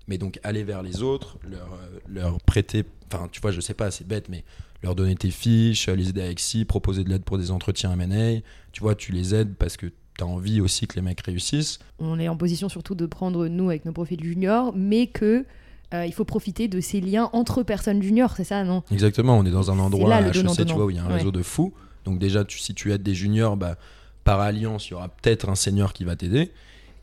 Mais 0.08 0.18
donc 0.18 0.40
aller 0.42 0.64
vers 0.64 0.82
les 0.82 1.02
autres, 1.02 1.38
leur, 1.42 1.74
euh, 1.74 2.00
leur 2.08 2.40
prêter, 2.40 2.84
enfin 3.06 3.28
tu 3.30 3.40
vois, 3.40 3.52
je 3.52 3.60
sais 3.60 3.74
pas, 3.74 3.90
c'est 3.90 4.06
bête, 4.06 4.28
mais 4.28 4.44
leur 4.82 4.94
donner 4.94 5.14
tes 5.14 5.30
fiches, 5.30 5.88
les 5.88 6.08
aider 6.08 6.22
avec 6.22 6.40
si, 6.40 6.64
proposer 6.64 7.04
de 7.04 7.10
l'aide 7.10 7.24
pour 7.24 7.38
des 7.38 7.50
entretiens 7.50 7.92
M&A, 7.92 8.40
tu 8.72 8.80
vois, 8.80 8.94
tu 8.94 9.12
les 9.12 9.34
aides 9.34 9.54
parce 9.56 9.76
que 9.76 9.92
tu 10.18 10.24
as 10.24 10.26
envie 10.26 10.60
aussi 10.60 10.86
que 10.86 10.96
les 10.96 11.02
mecs 11.02 11.20
réussissent. 11.20 11.78
On 11.98 12.18
est 12.18 12.28
en 12.28 12.36
position 12.36 12.68
surtout 12.68 12.94
de 12.94 13.06
prendre 13.06 13.46
nous 13.46 13.70
avec 13.70 13.84
nos 13.84 13.92
profils 13.92 14.22
juniors, 14.22 14.72
mais 14.76 15.06
que 15.06 15.46
euh, 15.94 16.04
il 16.04 16.12
faut 16.12 16.24
profiter 16.24 16.68
de 16.68 16.80
ces 16.80 17.00
liens 17.00 17.30
entre 17.32 17.62
personnes 17.62 18.02
juniors, 18.02 18.34
c'est 18.36 18.44
ça, 18.44 18.64
non? 18.64 18.82
Exactement, 18.90 19.38
on 19.38 19.44
est 19.46 19.50
dans 19.50 19.70
un 19.70 19.78
endroit 19.78 20.14
à 20.14 20.20
HEC, 20.20 20.66
tu 20.66 20.74
vois, 20.74 20.84
où 20.84 20.90
il 20.90 20.96
y 20.96 20.98
a 20.98 21.04
un 21.04 21.08
réseau 21.08 21.30
de 21.30 21.42
fous. 21.42 21.72
Donc 22.04 22.18
déjà, 22.18 22.44
tu, 22.44 22.58
si 22.58 22.74
tu 22.74 22.92
aides 22.92 23.02
des 23.02 23.14
juniors, 23.14 23.56
bah, 23.56 23.76
par 24.24 24.40
alliance, 24.40 24.88
il 24.88 24.90
y 24.90 24.94
aura 24.94 25.08
peut-être 25.08 25.48
un 25.48 25.54
senior 25.54 25.92
qui 25.92 26.04
va 26.04 26.16
t'aider. 26.16 26.52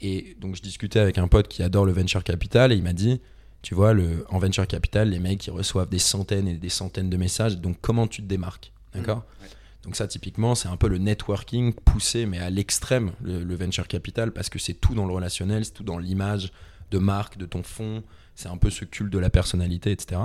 Et 0.02 0.36
donc 0.40 0.56
je 0.56 0.62
discutais 0.62 1.00
avec 1.00 1.18
un 1.18 1.28
pote 1.28 1.48
qui 1.48 1.64
adore 1.64 1.86
le 1.86 1.94
venture 1.94 2.24
capital 2.24 2.72
et 2.72 2.76
il 2.76 2.84
m'a 2.84 2.94
dit, 2.94 3.22
tu 3.62 3.74
vois, 3.74 3.94
le, 3.94 4.26
en 4.30 4.38
venture 4.38 4.68
capital, 4.68 5.10
les 5.10 5.20
mecs, 5.20 5.48
ils 5.48 5.52
reçoivent 5.52 5.90
des 5.90 6.00
centaines 6.00 6.48
et 6.48 6.56
des 6.56 6.70
centaines 6.70 7.10
de 7.10 7.18
messages. 7.18 7.58
Donc 7.58 7.78
comment 7.82 8.08
tu 8.08 8.22
te 8.22 8.28
démarques? 8.28 8.72
D'accord? 8.94 9.20
Mmh. 9.20 9.46
Donc 9.86 9.96
ça, 9.96 10.08
typiquement, 10.08 10.56
c'est 10.56 10.68
un 10.68 10.78
peu 10.78 10.88
le 10.88 10.98
networking 10.98 11.74
poussé, 11.74 12.26
mais 12.26 12.40
à 12.40 12.50
l'extrême, 12.50 13.12
le, 13.22 13.56
venture 13.56 13.88
capital, 13.88 14.32
parce 14.32 14.50
que 14.50 14.58
c'est 14.58 14.74
tout 14.74 14.96
dans 14.96 15.06
le 15.06 15.14
relationnel, 15.14 15.64
c'est 15.64 15.74
tout 15.74 15.84
dans 15.84 16.00
l'image 16.00 16.52
de 16.92 16.98
marque, 16.98 17.38
de 17.38 17.46
ton 17.46 17.62
fond, 17.62 18.04
c'est 18.34 18.50
un 18.50 18.58
peu 18.58 18.72
ce 18.72 18.84
culte 18.84 19.14
de 19.14 19.20
la 19.20 19.30
personnalité, 19.30 19.92
etc. 19.92 20.22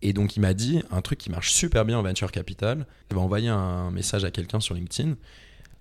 Et 0.00 0.12
donc 0.12 0.36
il 0.36 0.40
m'a 0.40 0.54
dit 0.54 0.82
un 0.90 1.02
truc 1.02 1.18
qui 1.18 1.30
marche 1.30 1.52
super 1.52 1.84
bien 1.84 1.98
en 1.98 2.02
venture 2.02 2.30
capital, 2.30 2.86
il 3.10 3.16
va 3.16 3.22
envoyer 3.22 3.48
un 3.48 3.90
message 3.90 4.24
à 4.24 4.30
quelqu'un 4.30 4.60
sur 4.60 4.74
LinkedIn. 4.74 5.16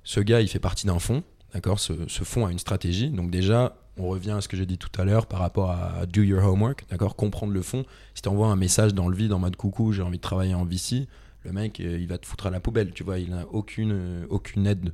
Ce 0.03 0.19
gars, 0.19 0.41
il 0.41 0.47
fait 0.47 0.59
partie 0.59 0.87
d'un 0.87 0.99
fonds, 0.99 1.23
d'accord? 1.53 1.79
Ce, 1.79 1.93
ce 2.07 2.23
fonds 2.23 2.45
a 2.45 2.51
une 2.51 2.59
stratégie. 2.59 3.09
Donc 3.09 3.29
déjà, 3.29 3.77
on 3.97 4.07
revient 4.07 4.31
à 4.31 4.41
ce 4.41 4.47
que 4.47 4.57
j'ai 4.57 4.65
dit 4.65 4.77
tout 4.77 4.89
à 4.99 5.03
l'heure 5.03 5.27
par 5.27 5.39
rapport 5.39 5.71
à 5.71 6.05
do 6.07 6.21
your 6.21 6.43
homework, 6.43 6.85
d'accord? 6.89 7.15
Comprendre 7.15 7.53
le 7.53 7.61
fond. 7.61 7.85
Si 8.13 8.21
tu 8.21 8.29
envoies 8.29 8.47
un 8.47 8.55
message 8.55 8.93
dans 8.93 9.07
le 9.07 9.15
vide 9.15 9.33
en 9.33 9.39
mode 9.39 9.55
coucou, 9.55 9.91
j'ai 9.91 10.01
envie 10.01 10.17
de 10.17 10.23
travailler 10.23 10.53
en 10.53 10.65
VC, 10.65 11.07
le 11.45 11.51
mec, 11.51 11.79
euh, 11.79 11.97
il 11.99 12.07
va 12.07 12.17
te 12.17 12.25
foutre 12.25 12.47
à 12.47 12.49
la 12.49 12.59
poubelle, 12.59 12.91
tu 12.91 13.03
vois, 13.03 13.19
il 13.19 13.29
n'a 13.29 13.45
aucune, 13.51 13.91
euh, 13.93 14.25
aucune 14.29 14.65
aide, 14.67 14.93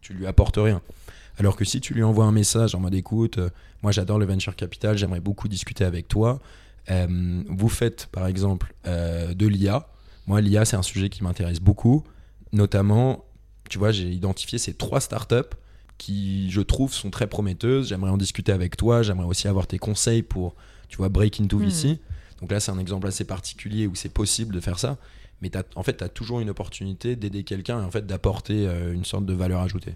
tu 0.00 0.14
lui 0.14 0.26
apportes 0.26 0.56
rien. 0.56 0.80
Alors 1.38 1.54
que 1.54 1.64
si 1.64 1.80
tu 1.80 1.94
lui 1.94 2.02
envoies 2.02 2.24
un 2.24 2.32
message 2.32 2.74
en 2.74 2.80
mode 2.80 2.94
écoute, 2.94 3.38
euh, 3.38 3.50
moi 3.82 3.92
j'adore 3.92 4.18
le 4.18 4.24
venture 4.24 4.56
capital, 4.56 4.96
j'aimerais 4.96 5.20
beaucoup 5.20 5.48
discuter 5.48 5.84
avec 5.84 6.08
toi, 6.08 6.40
vous 6.88 7.68
faites 7.68 8.06
par 8.10 8.26
exemple 8.26 8.74
de 8.84 9.46
l'IA, 9.46 9.86
moi 10.26 10.40
l'IA 10.40 10.64
c'est 10.64 10.76
un 10.76 10.82
sujet 10.82 11.10
qui 11.10 11.22
m'intéresse 11.22 11.60
beaucoup, 11.60 12.02
notamment, 12.52 13.24
tu 13.70 13.78
vois, 13.78 13.92
j'ai 13.92 14.10
identifié 14.10 14.58
ces 14.58 14.74
trois 14.74 15.00
startups 15.00 15.54
qui, 15.96 16.50
je 16.50 16.60
trouve, 16.60 16.92
sont 16.92 17.10
très 17.10 17.28
prometteuses, 17.28 17.88
j'aimerais 17.88 18.10
en 18.10 18.16
discuter 18.16 18.50
avec 18.50 18.76
toi, 18.76 19.02
j'aimerais 19.02 19.26
aussi 19.26 19.46
avoir 19.46 19.68
tes 19.68 19.78
conseils 19.78 20.22
pour, 20.22 20.56
tu 20.88 20.96
vois, 20.96 21.08
break 21.08 21.40
into 21.40 21.58
hmm. 21.58 21.66
VC. 21.66 22.00
Donc 22.40 22.50
là 22.50 22.58
c'est 22.58 22.72
un 22.72 22.78
exemple 22.80 23.06
assez 23.06 23.24
particulier 23.24 23.86
où 23.86 23.94
c'est 23.94 24.12
possible 24.12 24.52
de 24.52 24.60
faire 24.60 24.80
ça 24.80 24.98
mais 25.42 25.50
en 25.74 25.82
fait, 25.82 25.96
tu 25.98 26.04
as 26.04 26.08
toujours 26.08 26.40
une 26.40 26.50
opportunité 26.50 27.16
d'aider 27.16 27.42
quelqu'un 27.42 27.82
et 27.82 27.84
en 27.84 27.90
fait 27.90 28.06
d'apporter 28.06 28.66
euh, 28.66 28.94
une 28.94 29.04
sorte 29.04 29.26
de 29.26 29.34
valeur 29.34 29.60
ajoutée. 29.60 29.94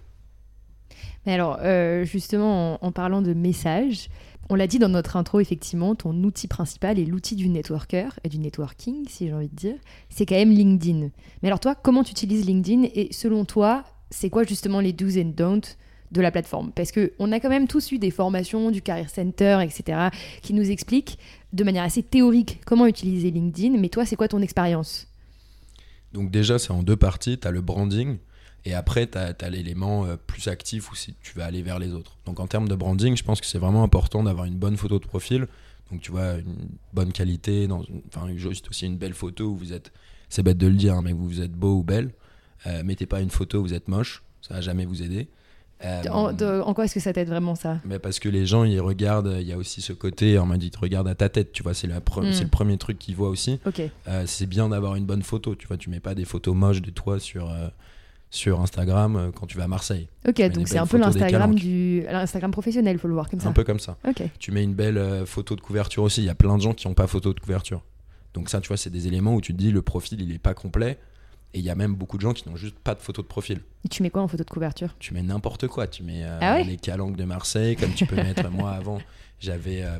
Mais 1.25 1.33
alors, 1.33 1.57
euh, 1.61 2.03
justement, 2.05 2.83
en, 2.83 2.91
parlant 2.91 3.21
de 3.21 3.33
messages, 3.33 4.09
on 4.49 4.55
l'a 4.55 4.67
dit 4.67 4.77
dans 4.77 4.89
notre 4.89 5.15
intro, 5.15 5.39
effectivement, 5.39 5.95
ton 5.95 6.13
outil 6.23 6.47
principal 6.47 6.99
et 6.99 7.05
l'outil 7.05 7.35
du 7.35 7.49
networker 7.49 8.19
et 8.23 8.29
du 8.29 8.39
networking, 8.39 9.05
si 9.07 9.27
j'ai 9.27 9.33
envie 9.33 9.49
de 9.49 9.55
dire, 9.55 9.75
c'est 10.09 10.25
quand 10.25 10.35
même 10.35 10.51
LinkedIn. 10.51 11.09
Mais 11.41 11.49
alors 11.49 11.59
toi, 11.59 11.75
comment 11.75 12.03
tu 12.03 12.11
utilises 12.11 12.45
LinkedIn 12.45 12.83
et 12.93 13.09
selon 13.11 13.45
toi, 13.45 13.83
c'est 14.09 14.29
quoi 14.29 14.43
justement 14.43 14.79
les 14.79 14.93
do's 14.93 15.17
and 15.17 15.33
don'ts 15.35 15.77
de 16.11 16.21
la 16.21 16.31
plateforme? 16.31 16.71
Parce 16.71 16.91
qu'on 16.91 17.31
a 17.31 17.39
quand 17.39 17.49
même 17.49 17.67
tous 17.67 17.91
eu 17.91 17.99
des 17.99 18.11
formations 18.11 18.71
du 18.71 18.81
Career 18.81 19.09
Center, 19.09 19.59
etc., 19.63 20.09
qui 20.41 20.53
nous 20.53 20.71
expliquent 20.71 21.19
de 21.53 21.63
manière 21.63 21.83
assez 21.83 22.03
théorique 22.03 22.61
comment 22.65 22.85
utiliser 22.85 23.31
LinkedIn. 23.31 23.77
Mais 23.77 23.89
toi, 23.89 24.05
c'est 24.05 24.15
quoi 24.15 24.29
ton 24.29 24.41
expérience? 24.41 25.07
Donc 26.13 26.31
déjà, 26.31 26.59
c'est 26.59 26.71
en 26.71 26.83
deux 26.83 26.95
parties. 26.95 27.37
Tu 27.37 27.47
as 27.47 27.51
le 27.51 27.61
branding 27.61 28.17
et 28.65 28.73
après, 28.73 29.07
tu 29.07 29.17
as, 29.17 29.49
l'élément 29.49 30.05
euh, 30.05 30.17
plus 30.17 30.47
actif 30.47 30.91
où 30.91 30.95
si 30.95 31.15
tu 31.21 31.37
vas 31.37 31.45
aller 31.45 31.61
vers 31.61 31.79
les 31.79 31.93
autres. 31.93 32.17
Donc 32.25 32.39
en 32.39 32.47
termes 32.47 32.67
de 32.67 32.75
branding, 32.75 33.15
je 33.15 33.23
pense 33.23 33.39
que 33.39 33.47
c'est 33.47 33.59
vraiment 33.59 33.83
important 33.83 34.23
d'avoir 34.23 34.45
une 34.45 34.57
bonne 34.57 34.77
photo 34.77 34.99
de 34.99 35.05
profil. 35.05 35.47
Donc 35.91 36.01
tu 36.01 36.11
vois, 36.11 36.33
une 36.33 36.67
bonne 36.93 37.13
qualité, 37.13 37.67
enfin 38.07 38.27
juste 38.35 38.67
aussi 38.69 38.85
une 38.85 38.97
belle 38.97 39.13
photo 39.13 39.45
où 39.45 39.55
vous 39.55 39.71
êtes, 39.71 39.93
c'est 40.27 40.43
bête 40.43 40.57
de 40.57 40.67
le 40.67 40.73
dire, 40.73 40.95
hein, 40.95 41.01
mais 41.01 41.13
vous 41.13 41.41
êtes 41.41 41.53
beau 41.53 41.75
ou 41.75 41.83
belle. 41.83 42.11
Euh, 42.65 42.83
mettez 42.83 43.05
pas 43.05 43.21
une 43.21 43.29
photo 43.29 43.59
où 43.59 43.63
vous 43.63 43.73
êtes 43.73 43.87
moche, 43.87 44.23
ça 44.41 44.55
va 44.55 44.61
jamais 44.61 44.85
vous 44.85 45.01
aider. 45.01 45.29
Euh, 45.83 46.61
en, 46.61 46.73
quoi 46.73 46.85
est-ce 46.85 46.95
que 46.95 46.99
ça 46.99 47.13
t'aide 47.13 47.29
vraiment 47.29 47.55
ça? 47.55 47.79
Mais 47.85 47.99
Parce 47.99 48.19
que 48.19 48.29
les 48.29 48.45
gens, 48.45 48.63
ils 48.63 48.79
regardent, 48.79 49.37
il 49.39 49.47
y 49.47 49.53
a 49.53 49.57
aussi 49.57 49.81
ce 49.81 49.93
côté, 49.93 50.39
on 50.39 50.45
m'a 50.45 50.57
dit, 50.57 50.71
regarde 50.79 51.07
à 51.07 51.15
ta 51.15 51.29
tête, 51.29 51.51
tu 51.51 51.63
vois, 51.63 51.73
c'est, 51.73 51.87
hmm. 51.87 52.01
le 52.17 52.47
premier 52.47 52.77
truc 52.77 52.97
qu'ils 52.97 53.15
voient 53.15 53.29
aussi. 53.29 53.59
Euh, 54.07 54.23
c'est 54.25 54.47
bien 54.47 54.69
d'avoir 54.69 54.95
une 54.95 55.05
bonne 55.05 55.23
photo, 55.23 55.55
tu 55.55 55.67
vois, 55.67 55.77
tu 55.77 55.89
mets 55.89 55.99
pas 55.99 56.15
des 56.15 56.25
photos 56.25 56.55
moches 56.55 56.81
de 56.81 56.89
toi 56.89 57.19
sur, 57.19 57.51
euh, 57.51 57.67
sur 58.31 58.59
Instagram 58.59 59.31
quand 59.35 59.45
tu 59.45 59.57
vas 59.57 59.65
à 59.65 59.67
Marseille. 59.67 60.09
Ok, 60.27 60.41
donc 60.51 60.67
c'est 60.67 60.79
un 60.79 60.87
peu 60.87 60.97
l'Instagram, 60.97 61.53
du... 61.53 62.01
l'Instagram 62.01 62.51
professionnel, 62.51 62.95
il 62.95 62.99
faut 62.99 63.07
le 63.07 63.13
voir 63.13 63.29
comme 63.29 63.39
ça. 63.39 63.49
Un 63.49 63.53
peu 63.53 63.63
comme 63.63 63.79
ça. 63.79 63.97
Tu 64.39 64.51
mets 64.51 64.63
une 64.63 64.73
belle 64.73 65.25
photo 65.25 65.55
de 65.55 65.61
couverture 65.61 66.03
aussi, 66.03 66.21
il 66.21 66.25
y 66.25 66.29
a 66.29 66.35
plein 66.35 66.57
de 66.57 66.61
gens 66.61 66.73
qui 66.73 66.87
n'ont 66.87 66.95
pas 66.95 67.07
photo 67.07 67.33
de 67.33 67.39
couverture. 67.39 67.83
Donc 68.33 68.49
ça, 68.49 68.61
tu 68.61 68.67
vois, 68.67 68.77
c'est 68.77 68.89
des 68.89 69.07
éléments 69.07 69.35
où 69.35 69.41
tu 69.41 69.53
te 69.53 69.57
dis, 69.57 69.71
le 69.71 69.81
profil, 69.81 70.21
il 70.21 70.31
est 70.31 70.39
pas 70.39 70.53
complet 70.53 70.97
et 71.57 71.59
il 71.59 71.65
y 71.65 71.71
a 71.71 71.75
même 71.75 71.95
beaucoup 71.95 72.17
de 72.17 72.21
gens 72.21 72.33
qui 72.33 72.47
n'ont 72.47 72.55
juste 72.55 72.77
pas 72.77 72.93
de 72.93 72.99
photo 72.99 73.23
de 73.23 73.27
profil. 73.27 73.61
Et 73.83 73.89
tu 73.89 74.03
mets 74.03 74.11
quoi 74.11 74.21
en 74.21 74.27
photo 74.27 74.43
de 74.43 74.49
couverture? 74.49 74.95
Tu 74.99 75.15
mets 75.15 75.23
n'importe 75.23 75.67
quoi. 75.67 75.87
Tu 75.87 76.03
mets 76.03 76.23
euh, 76.23 76.37
ah 76.39 76.61
les 76.61 76.77
calanques 76.77 77.17
de 77.17 77.23
Marseille, 77.23 77.75
comme 77.75 77.93
tu 77.93 78.05
peux 78.05 78.15
mettre. 78.15 78.47
Moi, 78.51 78.69
avant, 78.69 78.99
j'avais 79.39 79.81
euh, 79.81 79.97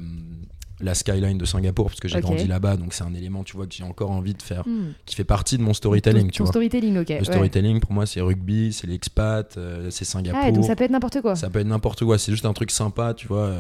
la 0.80 0.94
skyline 0.94 1.40
de 1.40 1.46
Singapour, 1.46 1.88
parce 1.88 2.00
que 2.00 2.08
j'ai 2.08 2.22
grandi 2.22 2.46
là-bas. 2.46 2.78
Donc, 2.78 2.94
c'est 2.94 3.04
un 3.04 3.14
élément, 3.16 3.44
tu 3.44 3.58
vois, 3.58 3.66
que 3.66 3.74
j'ai 3.74 3.84
encore 3.84 4.12
envie 4.12 4.36
de 4.36 4.42
faire, 4.44 4.68
hmm. 4.68 4.94
qui 5.08 5.16
fait 5.16 5.24
partie 5.24 5.58
de 5.58 5.64
mon 5.64 5.74
storytelling. 5.74 6.30
tu 6.30 6.44
vois. 6.44 6.52
storytelling, 6.52 7.00
ok. 7.00 7.10
Le 7.10 7.24
storytelling, 7.24 7.80
pour 7.80 7.92
moi, 7.92 8.06
c'est 8.06 8.22
rugby, 8.22 8.72
c'est 8.72 8.86
l'expat, 8.86 9.58
euh, 9.58 9.90
c'est 9.90 10.06
Singapour. 10.06 10.42
Ah, 10.44 10.52
donc 10.52 10.64
ça 10.64 10.76
peut 10.76 10.84
être 10.84 10.92
n'importe 10.92 11.22
quoi. 11.22 11.36
Ça 11.36 11.50
peut 11.50 11.60
être 11.60 11.68
n'importe 11.68 12.06
quoi. 12.06 12.20
C'est 12.20 12.32
juste 12.32 12.46
un 12.46 12.54
truc 12.54 12.70
sympa, 12.70 13.16
tu 13.16 13.28
vois. 13.28 13.52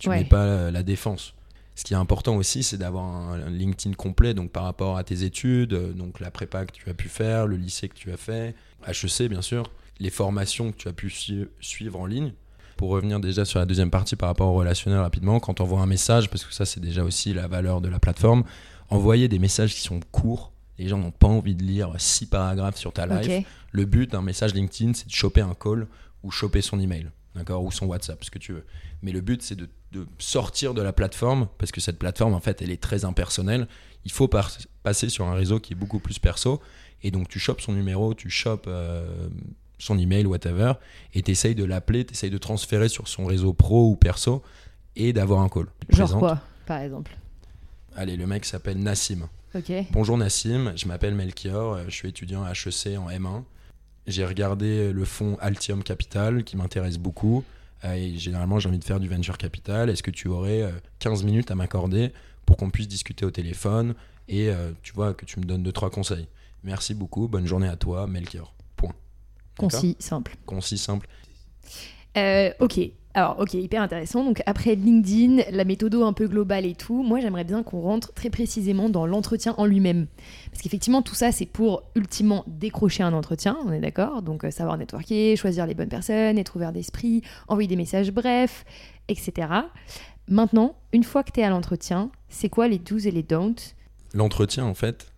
tu 0.00 0.10
mets 0.10 0.24
pas 0.24 0.72
la 0.72 0.82
défense. 0.82 1.34
Ce 1.74 1.82
qui 1.82 1.92
est 1.92 1.96
important 1.96 2.36
aussi, 2.36 2.62
c'est 2.62 2.78
d'avoir 2.78 3.04
un, 3.04 3.50
LinkedIn 3.50 3.94
complet, 3.94 4.32
donc 4.32 4.50
par 4.52 4.64
rapport 4.64 4.96
à 4.96 5.04
tes 5.04 5.24
études, 5.24 5.72
euh, 5.72 5.92
donc 5.92 6.20
la 6.20 6.30
prépa 6.30 6.64
que 6.66 6.72
tu 6.72 6.88
as 6.88 6.94
pu 6.94 7.08
faire, 7.08 7.46
le 7.46 7.56
lycée 7.56 7.88
que 7.88 7.94
tu 7.94 8.12
as 8.12 8.16
fait, 8.16 8.54
HEC 8.86 9.28
bien 9.28 9.42
sûr, 9.42 9.70
les 9.98 10.10
formations 10.10 10.70
que 10.70 10.76
tu 10.76 10.88
as 10.88 10.92
pu 10.92 11.12
suivre 11.60 12.00
en 12.00 12.06
ligne. 12.06 12.32
Pour 12.76 12.90
revenir 12.90 13.20
déjà 13.20 13.44
sur 13.44 13.58
la 13.58 13.66
deuxième 13.66 13.90
partie 13.90 14.16
par 14.16 14.28
rapport 14.28 14.48
au 14.48 14.54
relationnel 14.54 15.00
rapidement, 15.00 15.40
quand 15.40 15.60
on 15.60 15.64
envoie 15.64 15.80
un 15.80 15.86
message, 15.86 16.30
parce 16.30 16.44
que 16.44 16.52
ça 16.52 16.64
c'est 16.64 16.80
déjà 16.80 17.04
aussi 17.04 17.32
la 17.32 17.48
valeur 17.48 17.80
de 17.80 17.88
la 17.88 17.98
plateforme, 17.98 18.44
envoyer 18.88 19.28
des 19.28 19.38
messages 19.38 19.74
qui 19.74 19.80
sont 19.80 20.00
courts, 20.12 20.52
les 20.78 20.88
gens 20.88 20.98
n'ont 20.98 21.12
pas 21.12 21.28
envie 21.28 21.54
de 21.54 21.62
lire 21.62 21.92
six 21.98 22.26
paragraphes 22.26 22.76
sur 22.76 22.92
ta 22.92 23.06
live. 23.06 23.44
Le 23.70 23.84
but 23.84 24.10
d'un 24.10 24.22
message 24.22 24.54
LinkedIn, 24.54 24.94
c'est 24.94 25.06
de 25.06 25.12
choper 25.12 25.40
un 25.40 25.54
call 25.54 25.86
ou 26.22 26.30
choper 26.30 26.62
son 26.62 26.80
email, 26.80 27.10
d'accord, 27.34 27.64
ou 27.64 27.70
son 27.70 27.86
WhatsApp, 27.86 28.22
ce 28.24 28.30
que 28.30 28.38
tu 28.38 28.52
veux. 28.52 28.64
Mais 29.02 29.12
le 29.12 29.20
but, 29.20 29.42
c'est 29.42 29.56
de 29.56 29.68
de 29.94 30.06
sortir 30.18 30.74
de 30.74 30.82
la 30.82 30.92
plateforme, 30.92 31.48
parce 31.58 31.72
que 31.72 31.80
cette 31.80 31.98
plateforme, 31.98 32.34
en 32.34 32.40
fait, 32.40 32.60
elle 32.60 32.70
est 32.70 32.82
très 32.82 33.04
impersonnelle. 33.04 33.68
Il 34.04 34.10
faut 34.10 34.28
passer 34.28 35.08
sur 35.08 35.26
un 35.26 35.34
réseau 35.34 35.60
qui 35.60 35.72
est 35.72 35.76
beaucoup 35.76 36.00
plus 36.00 36.18
perso. 36.18 36.60
Et 37.02 37.10
donc, 37.10 37.28
tu 37.28 37.38
chopes 37.38 37.60
son 37.60 37.72
numéro, 37.72 38.12
tu 38.14 38.28
chopes 38.28 38.66
euh, 38.66 39.28
son 39.78 39.98
email, 39.98 40.26
whatever, 40.26 40.74
et 41.14 41.22
tu 41.22 41.30
essayes 41.30 41.54
de 41.54 41.64
l'appeler, 41.64 42.04
tu 42.04 42.12
essayes 42.12 42.30
de 42.30 42.38
transférer 42.38 42.88
sur 42.88 43.08
son 43.08 43.26
réseau 43.26 43.52
pro 43.52 43.90
ou 43.90 43.96
perso 43.96 44.42
et 44.96 45.12
d'avoir 45.12 45.40
un 45.40 45.48
call. 45.48 45.66
Genre 45.88 46.18
quoi, 46.18 46.40
par 46.66 46.80
exemple? 46.80 47.16
Allez, 47.96 48.16
le 48.16 48.26
mec 48.26 48.44
s'appelle 48.44 48.78
Nassim. 48.78 49.28
Bonjour 49.92 50.18
Nassim, 50.18 50.72
je 50.74 50.88
m'appelle 50.88 51.14
Melchior, 51.14 51.74
euh, 51.74 51.84
je 51.86 51.94
suis 51.94 52.08
étudiant 52.08 52.42
à 52.42 52.50
HEC 52.50 52.98
en 52.98 53.08
M1. 53.08 53.44
J'ai 54.06 54.24
regardé 54.24 54.92
le 54.92 55.04
fonds 55.04 55.36
Altium 55.40 55.82
Capital 55.82 56.44
qui 56.44 56.56
m'intéresse 56.56 56.98
beaucoup. 56.98 57.44
euh, 57.84 57.94
Et 57.94 58.16
généralement, 58.18 58.58
j'ai 58.58 58.68
envie 58.68 58.78
de 58.78 58.84
faire 58.84 59.00
du 59.00 59.08
venture 59.08 59.38
capital. 59.38 59.88
Est-ce 59.90 60.02
que 60.02 60.10
tu 60.10 60.28
aurais 60.28 60.62
euh, 60.62 60.70
15 60.98 61.22
minutes 61.24 61.50
à 61.50 61.54
m'accorder 61.54 62.12
pour 62.46 62.56
qu'on 62.56 62.70
puisse 62.70 62.88
discuter 62.88 63.24
au 63.24 63.30
téléphone 63.30 63.94
et 64.28 64.50
euh, 64.50 64.72
tu 64.82 64.92
vois 64.92 65.14
que 65.14 65.24
tu 65.24 65.40
me 65.40 65.44
donnes 65.44 65.62
deux 65.62 65.72
trois 65.72 65.90
conseils? 65.90 66.26
Merci 66.62 66.94
beaucoup, 66.94 67.28
bonne 67.28 67.46
journée 67.46 67.68
à 67.68 67.76
toi, 67.76 68.06
Melchior. 68.06 68.54
Point. 68.76 68.94
Concis, 69.58 69.96
simple. 69.98 70.34
Concis, 70.46 70.78
simple. 70.78 71.06
Euh, 72.16 72.50
ok. 72.60 72.80
Alors, 73.16 73.38
ok, 73.38 73.54
hyper 73.54 73.80
intéressant. 73.80 74.24
Donc, 74.24 74.42
après 74.44 74.74
LinkedIn, 74.74 75.44
la 75.52 75.64
méthode 75.64 75.94
un 75.94 76.12
peu 76.12 76.26
globale 76.26 76.66
et 76.66 76.74
tout, 76.74 77.04
moi, 77.04 77.20
j'aimerais 77.20 77.44
bien 77.44 77.62
qu'on 77.62 77.80
rentre 77.80 78.12
très 78.12 78.28
précisément 78.28 78.88
dans 78.88 79.06
l'entretien 79.06 79.54
en 79.56 79.66
lui-même. 79.66 80.08
Parce 80.50 80.62
qu'effectivement, 80.62 81.00
tout 81.00 81.14
ça, 81.14 81.30
c'est 81.30 81.46
pour 81.46 81.84
ultimement 81.94 82.42
décrocher 82.48 83.04
un 83.04 83.12
entretien, 83.12 83.56
on 83.64 83.72
est 83.72 83.78
d'accord? 83.78 84.22
Donc, 84.22 84.42
euh, 84.42 84.50
savoir 84.50 84.76
networker, 84.76 85.36
choisir 85.36 85.64
les 85.66 85.74
bonnes 85.74 85.88
personnes, 85.88 86.38
être 86.38 86.56
ouvert 86.56 86.72
d'esprit, 86.72 87.22
envoyer 87.46 87.68
des 87.68 87.76
messages 87.76 88.10
brefs, 88.10 88.64
etc. 89.06 89.48
Maintenant, 90.26 90.74
une 90.92 91.04
fois 91.04 91.22
que 91.22 91.30
tu 91.30 91.38
es 91.38 91.44
à 91.44 91.50
l'entretien, 91.50 92.10
c'est 92.28 92.48
quoi 92.48 92.66
les 92.66 92.80
do's 92.80 93.06
et 93.06 93.12
les 93.12 93.22
don'ts? 93.22 93.76
L'entretien, 94.12 94.64
en 94.64 94.74
fait, 94.74 95.12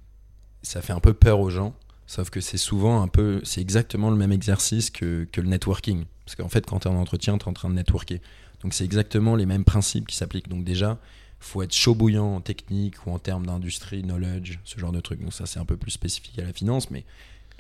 ça 0.63 0.83
fait 0.83 0.93
un 0.93 1.01
peu 1.01 1.15
peur 1.15 1.41
aux 1.41 1.49
gens, 1.49 1.73
sauf 2.07 2.31
que 2.31 2.41
c'est 2.41 2.57
souvent 2.59 3.03
un 3.03 3.09
peu, 3.09 3.41
c'est 3.45 3.61
exactement 3.61 4.11
le 4.11 4.17
même 4.17 4.33
exercice 4.33 4.91
que, 4.91 5.27
que 5.33 5.41
le 5.41 5.49
networking. 5.49 6.05
Parce 6.25 6.37
qu'en 6.37 6.49
fait, 6.49 6.67
quand 6.67 6.81
tu 6.81 6.89
es 6.89 6.91
en 6.91 6.97
entretien, 6.97 7.39
tu 7.39 7.45
es 7.45 7.49
en 7.49 7.53
train 7.53 7.69
de 7.71 7.75
networker. 7.75 8.21
Donc 8.63 8.75
c'est 8.75 8.85
exactement 8.85 9.37
les 9.37 9.47
mêmes 9.47 9.65
principes 9.65 10.07
qui 10.09 10.17
s'appliquent. 10.17 10.49
Donc 10.49 10.65
déjà, 10.65 10.99
faut 11.39 11.63
être 11.63 11.75
chaud 11.75 11.95
bouillant 11.95 12.37
en 12.37 12.41
technique 12.41 13.07
ou 13.07 13.11
en 13.11 13.19
termes 13.19 13.47
d'industrie, 13.47 14.03
knowledge, 14.03 14.59
ce 14.65 14.79
genre 14.81 14.93
de 14.93 15.01
trucs. 15.01 15.21
Donc 15.21 15.33
ça, 15.33 15.47
c'est 15.47 15.59
un 15.61 15.65
peu 15.65 15.77
plus 15.77 15.91
spécifique 15.93 16.39
à 16.39 16.45
la 16.45 16.53
finance, 16.53 16.91
mais 16.91 17.05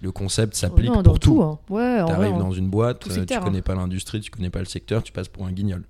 le 0.02 0.10
concept 0.12 0.54
s'applique 0.54 0.90
pour 1.02 1.18
tout. 1.20 1.42
hein. 1.42 1.58
Ouais, 1.68 2.02
Tu 2.04 2.12
arrives 2.12 2.34
en- 2.34 2.38
dans 2.38 2.52
une 2.52 2.68
boîte, 2.68 3.00
tout 3.00 3.10
euh, 3.10 3.14
secteur, 3.14 3.40
tu 3.40 3.44
connais 3.46 3.58
hein. 3.58 3.62
pas 3.62 3.74
l'industrie, 3.74 4.20
tu 4.20 4.30
connais 4.30 4.50
pas 4.50 4.58
le 4.60 4.64
secteur, 4.64 5.02
tu 5.02 5.12
passes 5.12 5.28
pour 5.28 5.46
un 5.46 5.52
guignol. 5.52 5.84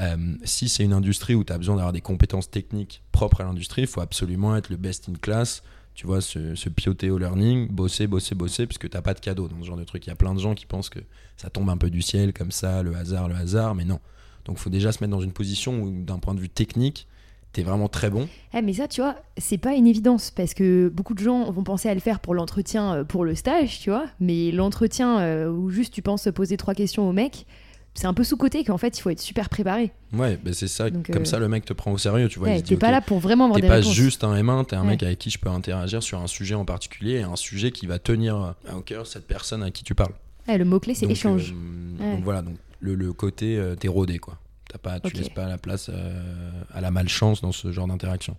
Euh, 0.00 0.34
si 0.44 0.68
c'est 0.68 0.82
une 0.84 0.92
industrie 0.92 1.34
où 1.34 1.44
tu 1.44 1.52
as 1.52 1.58
besoin 1.58 1.76
d'avoir 1.76 1.92
des 1.92 2.00
compétences 2.00 2.50
techniques 2.50 3.02
propres 3.12 3.40
à 3.40 3.44
l'industrie, 3.44 3.82
il 3.82 3.88
faut 3.88 4.00
absolument 4.00 4.56
être 4.56 4.68
le 4.68 4.76
best 4.76 5.08
in 5.08 5.12
class, 5.20 5.62
tu 5.94 6.06
vois, 6.06 6.20
se, 6.20 6.54
se 6.54 6.68
pioter 6.68 7.10
au 7.10 7.18
learning, 7.18 7.68
bosser, 7.68 8.06
bosser, 8.06 8.34
bosser, 8.34 8.66
parce 8.66 8.78
que 8.78 8.86
t'as 8.86 9.02
pas 9.02 9.14
de 9.14 9.20
cadeau 9.20 9.48
dans 9.48 9.60
ce 9.60 9.66
genre 9.66 9.76
de 9.76 9.84
truc. 9.84 10.06
Il 10.06 10.10
y 10.10 10.12
a 10.12 10.16
plein 10.16 10.34
de 10.34 10.40
gens 10.40 10.54
qui 10.54 10.66
pensent 10.66 10.90
que 10.90 11.00
ça 11.36 11.50
tombe 11.50 11.70
un 11.70 11.76
peu 11.76 11.90
du 11.90 12.02
ciel 12.02 12.32
comme 12.32 12.50
ça, 12.50 12.82
le 12.82 12.94
hasard, 12.94 13.28
le 13.28 13.34
hasard, 13.34 13.74
mais 13.74 13.84
non. 13.84 14.00
Donc 14.44 14.58
faut 14.58 14.70
déjà 14.70 14.92
se 14.92 15.02
mettre 15.02 15.12
dans 15.12 15.20
une 15.20 15.32
position 15.32 15.82
où, 15.82 16.04
d'un 16.04 16.18
point 16.18 16.34
de 16.34 16.40
vue 16.40 16.48
technique, 16.48 17.06
tu 17.52 17.60
es 17.60 17.62
vraiment 17.62 17.88
très 17.88 18.10
bon. 18.10 18.28
Eh, 18.52 18.62
mais 18.62 18.72
ça, 18.72 18.88
tu 18.88 19.00
vois, 19.00 19.16
c'est 19.38 19.58
pas 19.58 19.74
une 19.74 19.86
évidence 19.86 20.32
parce 20.32 20.54
que 20.54 20.88
beaucoup 20.88 21.14
de 21.14 21.20
gens 21.20 21.50
vont 21.50 21.62
penser 21.62 21.88
à 21.88 21.94
le 21.94 22.00
faire 22.00 22.18
pour 22.18 22.34
l'entretien, 22.34 22.94
euh, 22.94 23.04
pour 23.04 23.24
le 23.24 23.34
stage, 23.34 23.78
tu 23.78 23.90
vois. 23.90 24.06
Mais 24.18 24.50
l'entretien 24.50 25.20
euh, 25.20 25.48
où 25.48 25.70
juste 25.70 25.94
tu 25.94 26.02
penses 26.02 26.28
poser 26.34 26.56
trois 26.56 26.74
questions 26.74 27.08
au 27.08 27.12
mec, 27.12 27.46
c'est 27.94 28.06
un 28.06 28.14
peu 28.14 28.24
sous-côté 28.24 28.64
qu'en 28.64 28.76
fait, 28.78 28.98
il 28.98 29.00
faut 29.00 29.10
être 29.10 29.20
super 29.20 29.48
préparé. 29.48 29.92
Ouais, 30.12 30.36
ben 30.36 30.52
c'est 30.52 30.68
ça. 30.68 30.90
Donc, 30.90 31.10
comme 31.10 31.22
euh, 31.22 31.24
ça, 31.24 31.38
le 31.38 31.48
mec 31.48 31.64
te 31.64 31.72
prend 31.72 31.92
au 31.92 31.98
sérieux, 31.98 32.28
tu 32.28 32.38
vois. 32.38 32.48
Ouais, 32.48 32.60
t'es 32.62 32.76
pas 32.76 32.90
là 32.90 33.00
pour 33.00 33.18
vraiment 33.20 33.44
avoir 33.44 33.56
T'es 33.56 33.62
des 33.62 33.68
pas 33.68 33.74
réponses. 33.76 33.92
juste 33.94 34.24
un 34.24 34.34
M1, 34.34 34.66
t'es 34.66 34.76
un 34.76 34.82
Ouais. 34.82 34.88
mec 34.88 35.02
avec 35.02 35.18
qui 35.18 35.30
je 35.30 35.38
peux 35.38 35.48
interagir 35.48 36.02
sur 36.02 36.20
un 36.20 36.26
sujet 36.26 36.54
en 36.54 36.64
particulier 36.64 37.14
et 37.14 37.22
un 37.22 37.36
sujet 37.36 37.70
qui 37.70 37.86
va 37.86 37.98
tenir 37.98 38.36
à 38.36 38.76
au 38.76 38.80
cœur 38.80 39.06
cette 39.06 39.26
personne 39.26 39.62
à 39.62 39.70
qui 39.70 39.84
tu 39.84 39.94
parles. 39.94 40.12
Ouais, 40.48 40.58
le 40.58 40.64
mot-clé, 40.64 40.94
c'est 40.94 41.06
échange. 41.06 41.52
euh, 41.54 42.02
Ouais. 42.04 42.12
Donc 42.16 42.24
voilà, 42.24 42.42
donc 42.42 42.56
le, 42.80 42.94
le 42.96 43.12
côté 43.12 43.56
euh, 43.56 43.76
t'es 43.76 43.88
rodé 43.88 44.18
quoi. 44.18 44.38
T'as 44.68 44.78
pas, 44.78 44.98
tu 44.98 45.06
Ok. 45.08 45.14
laisses 45.14 45.28
pas 45.28 45.46
la 45.46 45.56
place 45.58 45.88
euh, 45.92 46.50
à 46.72 46.80
la 46.80 46.90
malchance 46.90 47.40
dans 47.42 47.52
ce 47.52 47.70
genre 47.70 47.86
d'interaction. 47.86 48.36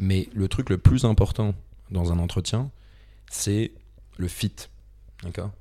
Mais 0.00 0.28
le 0.34 0.48
truc 0.48 0.70
le 0.70 0.78
plus 0.78 1.04
important 1.04 1.54
dans 1.92 2.12
un 2.12 2.18
entretien, 2.18 2.70
c'est 3.30 3.70
le 4.16 4.26
fit. 4.28 4.52
D'accord? 5.22 5.52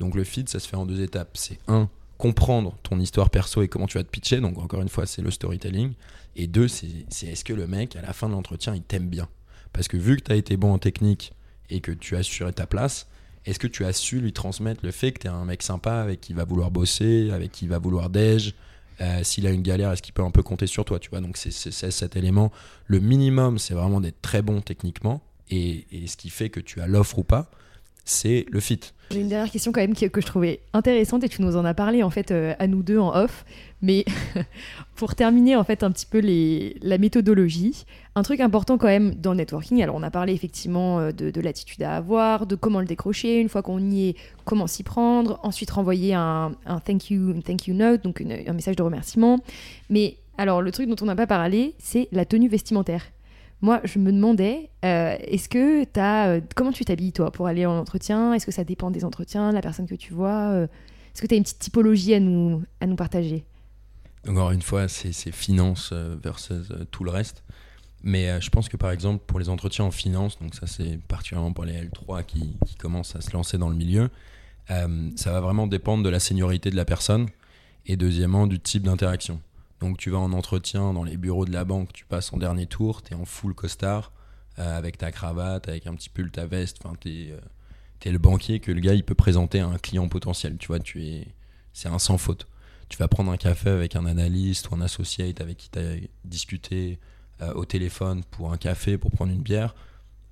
Donc 0.00 0.14
le 0.14 0.24
fit, 0.24 0.44
ça 0.48 0.58
se 0.60 0.68
fait 0.68 0.76
en 0.76 0.86
deux 0.86 1.00
étapes. 1.02 1.30
C'est 1.34 1.58
un, 1.68 1.88
comprendre 2.18 2.76
ton 2.82 2.98
histoire 2.98 3.30
perso 3.30 3.62
et 3.62 3.68
comment 3.68 3.86
tu 3.86 3.98
vas 3.98 4.04
te 4.04 4.10
pitcher. 4.10 4.40
Donc 4.40 4.58
encore 4.58 4.82
une 4.82 4.88
fois, 4.88 5.06
c'est 5.06 5.22
le 5.22 5.30
storytelling. 5.30 5.92
Et 6.36 6.46
deux, 6.46 6.68
c'est 6.68 6.86
est-ce 7.22 7.44
que 7.44 7.52
le 7.52 7.66
mec, 7.66 7.96
à 7.96 8.02
la 8.02 8.12
fin 8.12 8.28
de 8.28 8.32
l'entretien, 8.32 8.74
il 8.74 8.82
t'aime 8.82 9.08
bien? 9.08 9.28
Parce 9.72 9.88
que 9.88 9.96
vu 9.96 10.16
que 10.16 10.22
tu 10.22 10.32
as 10.32 10.36
été 10.36 10.56
bon 10.56 10.72
en 10.72 10.78
technique 10.78 11.32
et 11.70 11.80
que 11.80 11.92
tu 11.92 12.16
as 12.16 12.20
assuré 12.20 12.52
ta 12.52 12.66
place, 12.66 13.06
est-ce 13.44 13.58
que 13.58 13.66
tu 13.66 13.84
as 13.84 13.92
su 13.92 14.20
lui 14.20 14.32
transmettre 14.32 14.80
le 14.84 14.90
fait 14.90 15.12
que 15.12 15.20
tu 15.20 15.26
es 15.26 15.30
un 15.30 15.44
mec 15.44 15.62
sympa 15.62 15.94
avec 16.00 16.20
qui 16.20 16.32
il 16.32 16.36
va 16.36 16.44
vouloir 16.44 16.70
bosser, 16.70 17.30
avec 17.30 17.52
qui 17.52 17.64
il 17.66 17.68
va 17.68 17.78
vouloir 17.78 18.10
déj? 18.10 18.54
Euh, 19.00 19.22
S'il 19.22 19.46
a 19.46 19.50
une 19.50 19.62
galère, 19.62 19.92
est-ce 19.92 20.02
qu'il 20.02 20.14
peut 20.14 20.22
un 20.22 20.30
peu 20.30 20.42
compter 20.42 20.66
sur 20.66 20.84
toi? 20.84 20.98
Tu 20.98 21.10
vois 21.10 21.20
Donc 21.20 21.36
c'est 21.36 21.50
cet 21.50 22.16
élément. 22.16 22.50
Le 22.86 22.98
minimum, 23.00 23.58
c'est 23.58 23.74
vraiment 23.74 24.00
d'être 24.00 24.20
très 24.22 24.42
bon 24.42 24.60
techniquement. 24.60 25.22
Et, 25.48 25.86
et 25.92 26.06
ce 26.06 26.16
qui 26.16 26.28
fait 26.30 26.50
que 26.50 26.60
tu 26.60 26.80
as 26.80 26.86
l'offre 26.86 27.18
ou 27.18 27.24
pas, 27.24 27.50
c'est 28.06 28.46
le 28.50 28.60
fit. 28.60 28.80
J'ai 29.10 29.20
une 29.20 29.28
dernière 29.28 29.50
question 29.50 29.72
quand 29.72 29.80
même 29.80 29.94
que 29.94 30.20
je 30.20 30.26
trouvais 30.26 30.60
intéressante 30.72 31.22
et 31.24 31.28
tu 31.28 31.42
nous 31.42 31.56
en 31.56 31.64
as 31.64 31.74
parlé 31.74 32.02
en 32.02 32.10
fait 32.10 32.30
euh, 32.30 32.54
à 32.58 32.66
nous 32.66 32.82
deux 32.82 32.98
en 32.98 33.14
off. 33.14 33.44
Mais 33.82 34.04
pour 34.94 35.14
terminer 35.14 35.54
en 35.54 35.64
fait 35.64 35.82
un 35.82 35.90
petit 35.90 36.06
peu 36.06 36.20
la 36.82 36.98
méthodologie, 36.98 37.84
un 38.14 38.22
truc 38.22 38.40
important 38.40 38.78
quand 38.78 38.86
même 38.86 39.14
dans 39.14 39.32
le 39.32 39.38
networking. 39.38 39.82
Alors 39.82 39.96
on 39.96 40.02
a 40.02 40.10
parlé 40.10 40.32
effectivement 40.32 40.98
euh, 40.98 41.12
de, 41.12 41.30
de 41.30 41.40
l'attitude 41.40 41.82
à 41.82 41.96
avoir, 41.96 42.46
de 42.46 42.54
comment 42.54 42.80
le 42.80 42.86
décrocher 42.86 43.40
une 43.40 43.48
fois 43.48 43.62
qu'on 43.62 43.78
y 43.78 44.08
est, 44.08 44.16
comment 44.44 44.66
s'y 44.66 44.82
prendre, 44.82 45.38
ensuite 45.42 45.70
renvoyer 45.70 46.14
un, 46.14 46.52
thank 46.84 47.10
you, 47.10 47.32
une 47.32 47.42
thank 47.42 47.66
you 47.66 47.74
note, 47.74 48.02
donc 48.02 48.20
un 48.22 48.52
message 48.52 48.76
de 48.76 48.82
remerciement. 48.82 49.38
Mais 49.90 50.16
alors 50.38 50.62
le 50.62 50.70
truc 50.70 50.88
dont 50.88 50.96
on 51.00 51.06
n'a 51.06 51.16
pas 51.16 51.26
parlé, 51.26 51.74
c'est 51.78 52.08
la 52.12 52.24
tenue 52.24 52.48
vestimentaire. 52.48 53.02
Moi, 53.62 53.80
je 53.84 53.98
me 53.98 54.12
demandais, 54.12 54.70
euh, 54.84 55.16
est-ce 55.20 55.48
que 55.48 55.84
tu 55.84 56.00
as. 56.00 56.40
comment 56.54 56.72
tu 56.72 56.84
t'habilles, 56.84 57.12
toi, 57.12 57.30
pour 57.30 57.46
aller 57.46 57.66
en 57.66 57.78
entretien? 57.78 58.34
Est-ce 58.34 58.46
que 58.46 58.52
ça 58.52 58.64
dépend 58.64 58.90
des 58.90 59.04
entretiens, 59.04 59.50
de 59.50 59.54
la 59.54 59.62
personne 59.62 59.86
que 59.86 59.94
tu 59.94 60.12
vois 60.12 60.50
euh, 60.50 60.64
Est-ce 60.64 61.22
que 61.22 61.26
tu 61.26 61.34
as 61.34 61.36
une 61.38 61.42
petite 61.42 61.58
typologie 61.58 62.14
à 62.14 62.20
nous, 62.20 62.62
à 62.80 62.86
nous 62.86 62.96
partager? 62.96 63.44
Encore 64.28 64.50
une 64.50 64.62
fois, 64.62 64.88
c'est 64.88 65.12
c'est 65.12 65.32
finance 65.32 65.90
euh, 65.92 66.16
versus 66.22 66.70
euh, 66.70 66.84
tout 66.90 67.04
le 67.04 67.10
reste. 67.10 67.44
Mais 68.02 68.30
euh, 68.30 68.40
je 68.40 68.50
pense 68.50 68.68
que 68.68 68.76
par 68.76 68.92
exemple, 68.92 69.24
pour 69.26 69.40
les 69.40 69.48
entretiens 69.48 69.84
en 69.84 69.90
finance, 69.90 70.38
donc 70.38 70.54
ça 70.54 70.66
c'est 70.66 70.98
particulièrement 71.08 71.52
pour 71.52 71.64
les 71.64 71.74
L3 71.74 72.24
qui, 72.24 72.56
qui 72.64 72.76
commencent 72.76 73.16
à 73.16 73.20
se 73.20 73.32
lancer 73.32 73.58
dans 73.58 73.68
le 73.68 73.74
milieu, 73.74 74.10
euh, 74.70 75.10
ça 75.16 75.32
va 75.32 75.40
vraiment 75.40 75.66
dépendre 75.66 76.04
de 76.04 76.08
la 76.08 76.20
seniorité 76.20 76.70
de 76.70 76.76
la 76.76 76.84
personne 76.84 77.26
et 77.84 77.96
deuxièmement 77.96 78.46
du 78.46 78.60
type 78.60 78.84
d'interaction. 78.84 79.40
Donc 79.80 79.98
tu 79.98 80.10
vas 80.10 80.18
en 80.18 80.32
entretien 80.32 80.92
dans 80.92 81.04
les 81.04 81.16
bureaux 81.16 81.44
de 81.44 81.52
la 81.52 81.64
banque, 81.64 81.92
tu 81.92 82.04
passes 82.04 82.32
en 82.32 82.38
dernier 82.38 82.66
tour, 82.66 83.02
tu 83.02 83.12
es 83.12 83.16
en 83.16 83.24
full 83.24 83.54
costard, 83.54 84.12
euh, 84.58 84.76
avec 84.76 84.98
ta 84.98 85.12
cravate, 85.12 85.68
avec 85.68 85.86
un 85.86 85.94
petit 85.94 86.08
pull, 86.08 86.30
ta 86.30 86.46
veste, 86.46 86.78
enfin 86.82 86.96
tu 87.00 87.28
es, 88.04 88.10
le 88.10 88.18
banquier 88.18 88.60
que 88.60 88.72
le 88.72 88.80
gars 88.80 88.94
il 88.94 89.04
peut 89.04 89.14
présenter 89.14 89.60
à 89.60 89.66
un 89.66 89.78
client 89.78 90.08
potentiel, 90.08 90.56
tu 90.58 90.68
vois, 90.68 90.78
tu 90.78 91.04
es, 91.04 91.34
c'est 91.72 91.88
un 91.88 91.98
sans 91.98 92.18
faute 92.18 92.46
tu 92.88 92.98
vas 92.98 93.08
prendre 93.08 93.30
un 93.32 93.36
café 93.36 93.70
avec 93.70 93.96
un 93.96 94.06
analyste 94.06 94.70
ou 94.70 94.74
un 94.74 94.80
associate 94.80 95.40
avec 95.40 95.56
qui 95.56 95.70
tu 95.70 95.78
as 95.78 95.96
discuté 96.24 96.98
euh, 97.42 97.52
au 97.54 97.64
téléphone 97.64 98.22
pour 98.30 98.52
un 98.52 98.56
café, 98.56 98.96
pour 98.98 99.10
prendre 99.10 99.32
une 99.32 99.42
bière. 99.42 99.74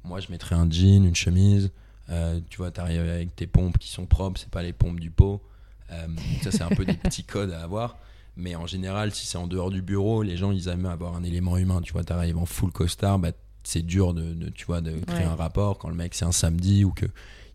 Moi, 0.04 0.20
je 0.20 0.30
mettrais 0.30 0.54
un 0.54 0.70
jean, 0.70 1.04
une 1.04 1.14
chemise. 1.14 1.72
Euh, 2.11 2.40
tu 2.50 2.59
vois, 2.59 2.70
tu 2.70 2.80
arrives 2.80 3.00
avec 3.00 3.35
tes 3.35 3.46
pompes 3.46 3.78
qui 3.78 3.90
sont 3.90 4.07
propres, 4.07 4.38
c'est 4.38 4.50
pas 4.50 4.62
les 4.62 4.72
pompes 4.72 5.00
du 5.00 5.11
pot. 5.11 5.42
Euh, 5.90 6.07
ça, 6.42 6.50
c'est 6.50 6.62
un 6.62 6.68
peu 6.68 6.85
des 6.85 6.94
petits 6.94 7.24
codes 7.24 7.50
à 7.50 7.62
avoir. 7.62 7.98
Mais 8.37 8.55
en 8.57 8.66
général, 8.66 9.12
si 9.14 9.27
c'est 9.27 9.38
en 9.38 9.47
dehors 9.47 9.70
du 9.70 9.81
bureau, 9.83 10.23
les 10.23 10.37
gens, 10.37 10.51
ils 10.53 10.68
aiment 10.68 10.87
avoir 10.87 11.14
un 11.14 11.23
élément 11.23 11.57
humain. 11.57 11.81
Tu 11.83 11.92
vois, 11.92 12.03
tu 12.05 12.12
arrives 12.12 12.37
en 12.38 12.47
full 12.47 12.73
costard, 12.73 13.18
bah, 13.18 13.31
c'est 13.62 13.83
dur 13.83 14.12
de, 14.14 14.35
de, 14.35 14.49
tu 14.49 14.66
vois, 14.66 14.81
de 14.81 14.90
créer 15.07 15.20
Ouais. 15.20 15.25
un 15.25 15.37
rapport 15.37 15.79
quand 15.79 15.88
le 15.88 15.94
mec, 15.94 16.14
c'est 16.14 16.25
un 16.25 16.33
samedi 16.33 16.85
ou 16.85 16.90
que 16.90 17.07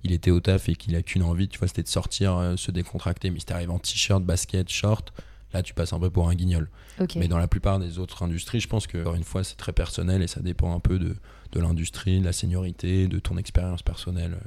il 0.05 0.13
était 0.13 0.31
au 0.31 0.39
taf 0.39 0.69
et 0.69 0.75
qu'il 0.77 0.95
a 0.95 1.01
qu'une 1.01 1.23
envie, 1.23 1.49
tu 1.49 1.59
vois, 1.59 1.67
c'était 1.67 1.83
de 1.83 1.89
sortir, 1.89 2.37
euh, 2.37 2.55
se 2.55 2.71
décontracter. 2.71 3.29
Mais 3.31 3.39
si 3.39 3.45
t'arrives 3.45 3.69
en 3.71 3.79
t-shirt, 3.79 4.23
basket, 4.23 4.69
short, 4.69 5.11
là, 5.53 5.61
tu 5.61 5.73
passes 5.73 5.91
un 5.91 5.99
peu 5.99 6.09
pour 6.09 6.29
un 6.29 6.35
guignol. 6.35 6.69
Mais 7.17 7.27
dans 7.27 7.37
la 7.37 7.47
plupart 7.49 7.79
des 7.79 7.99
autres 7.99 8.23
industries, 8.23 8.61
je 8.61 8.67
pense 8.69 8.87
que, 8.87 8.97
encore 8.99 9.15
une 9.15 9.23
fois, 9.25 9.43
c'est 9.43 9.55
très 9.57 9.73
personnel 9.73 10.21
et 10.21 10.27
ça 10.27 10.39
dépend 10.41 10.73
un 10.73 10.79
peu 10.79 10.99
de, 10.99 11.15
de 11.51 11.59
l'industrie, 11.59 12.19
de 12.21 12.25
la 12.25 12.31
seniorité, 12.33 13.07
de 13.09 13.19
ton 13.19 13.37
expérience 13.37 13.81
personnelle. 13.83 14.37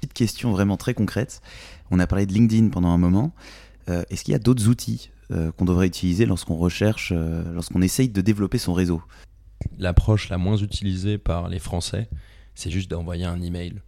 Petite 0.00 0.14
question 0.14 0.50
vraiment 0.52 0.76
très 0.78 0.94
concrète. 0.94 1.42
On 1.90 1.98
a 1.98 2.06
parlé 2.06 2.24
de 2.26 2.32
LinkedIn 2.32 2.68
pendant 2.70 2.88
un 2.88 2.98
moment. 2.98 3.32
Euh, 3.90 4.02
Est-ce 4.10 4.24
qu'il 4.24 4.32
y 4.32 4.34
a 4.34 4.38
d'autres 4.38 4.66
outils 4.68 5.10
qu'on 5.56 5.64
devrait 5.64 5.86
utiliser 5.86 6.26
lorsqu'on 6.26 6.56
recherche, 6.56 7.12
euh, 7.14 7.52
lorsqu'on 7.52 7.82
essaye 7.82 8.08
de 8.08 8.20
développer 8.20 8.58
son 8.58 8.72
réseau 8.72 9.02
L'approche 9.78 10.28
la 10.28 10.38
moins 10.38 10.56
utilisée 10.56 11.18
par 11.18 11.48
les 11.48 11.60
Français, 11.60 12.08
c'est 12.54 12.70
juste 12.70 12.90
d'envoyer 12.90 13.24
un 13.24 13.40
email. 13.40 13.80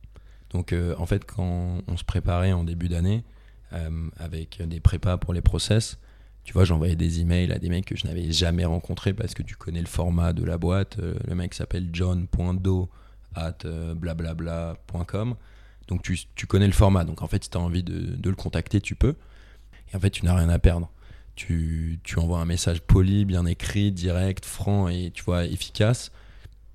Donc, 0.50 0.72
euh, 0.72 0.94
en 0.98 1.06
fait, 1.06 1.24
quand 1.24 1.78
on 1.86 1.96
se 1.96 2.04
préparait 2.04 2.52
en 2.52 2.62
début 2.62 2.88
d'année, 2.88 3.24
euh, 3.72 4.08
avec 4.18 4.62
des 4.62 4.78
prépas 4.78 5.16
pour 5.16 5.34
les 5.34 5.40
process, 5.40 5.98
tu 6.44 6.52
vois, 6.52 6.64
j'envoyais 6.64 6.94
des 6.94 7.20
emails 7.20 7.50
à 7.52 7.58
des 7.58 7.70
mecs 7.70 7.86
que 7.86 7.96
je 7.96 8.06
n'avais 8.06 8.30
jamais 8.30 8.64
rencontrés 8.64 9.14
parce 9.14 9.34
que 9.34 9.42
tu 9.42 9.56
connais 9.56 9.80
le 9.80 9.86
format 9.86 10.32
de 10.32 10.44
la 10.44 10.58
boîte. 10.58 10.98
Euh, 10.98 11.14
le 11.26 11.34
mec 11.34 11.54
s'appelle 11.54 11.88
john.do 11.92 12.88
at 13.34 13.56
euh, 13.64 13.94
blablabla.com. 13.94 15.34
Donc 15.88 16.02
tu, 16.02 16.18
tu 16.34 16.46
connais 16.46 16.66
le 16.66 16.72
format. 16.72 17.04
Donc 17.04 17.22
en 17.22 17.26
fait, 17.26 17.44
si 17.44 17.50
tu 17.50 17.58
as 17.58 17.60
envie 17.60 17.82
de, 17.82 18.14
de 18.14 18.30
le 18.30 18.36
contacter, 18.36 18.80
tu 18.80 18.94
peux. 18.94 19.16
Et 19.92 19.96
en 19.96 20.00
fait, 20.00 20.10
tu 20.10 20.24
n'as 20.24 20.36
rien 20.36 20.50
à 20.50 20.58
perdre. 20.58 20.90
Tu, 21.36 21.98
tu 22.04 22.18
envoies 22.18 22.38
un 22.38 22.44
message 22.44 22.80
poli, 22.82 23.24
bien 23.24 23.44
écrit, 23.46 23.90
direct, 23.90 24.44
franc 24.44 24.88
et 24.88 25.10
tu 25.12 25.24
vois, 25.24 25.44
efficace. 25.44 26.12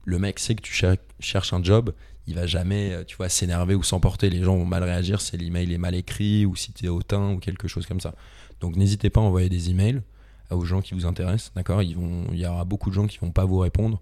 le 0.05 0.19
mec 0.19 0.39
sait 0.39 0.55
que 0.55 0.61
tu 0.61 0.73
cher- 0.73 0.97
cherches 1.19 1.53
un 1.53 1.63
job, 1.63 1.93
il 2.27 2.35
va 2.35 2.45
jamais, 2.47 2.91
euh, 2.91 3.03
tu 3.05 3.15
vois, 3.15 3.29
s'énerver 3.29 3.75
ou 3.75 3.83
s'emporter. 3.83 4.29
Les 4.29 4.43
gens 4.43 4.55
vont 4.57 4.65
mal 4.65 4.83
réagir 4.83 5.21
si 5.21 5.37
l'email 5.37 5.71
est 5.73 5.77
mal 5.77 5.95
écrit 5.95 6.45
ou 6.45 6.55
si 6.55 6.73
tu 6.73 6.85
es 6.85 6.89
hautain 6.89 7.31
ou 7.31 7.37
quelque 7.39 7.67
chose 7.67 7.85
comme 7.85 7.99
ça. 8.01 8.15
Donc 8.59 8.75
n'hésitez 8.75 9.09
pas 9.09 9.21
à 9.21 9.23
envoyer 9.23 9.49
des 9.49 9.69
emails 9.69 10.01
aux 10.51 10.65
gens 10.65 10.81
qui 10.81 10.93
vous 10.93 11.05
intéressent, 11.05 11.51
d'accord? 11.55 11.81
Il 11.83 11.95
y 12.33 12.45
aura 12.45 12.65
beaucoup 12.65 12.89
de 12.89 12.95
gens 12.95 13.07
qui 13.07 13.19
vont 13.19 13.31
pas 13.31 13.45
vous 13.45 13.59
répondre 13.59 14.01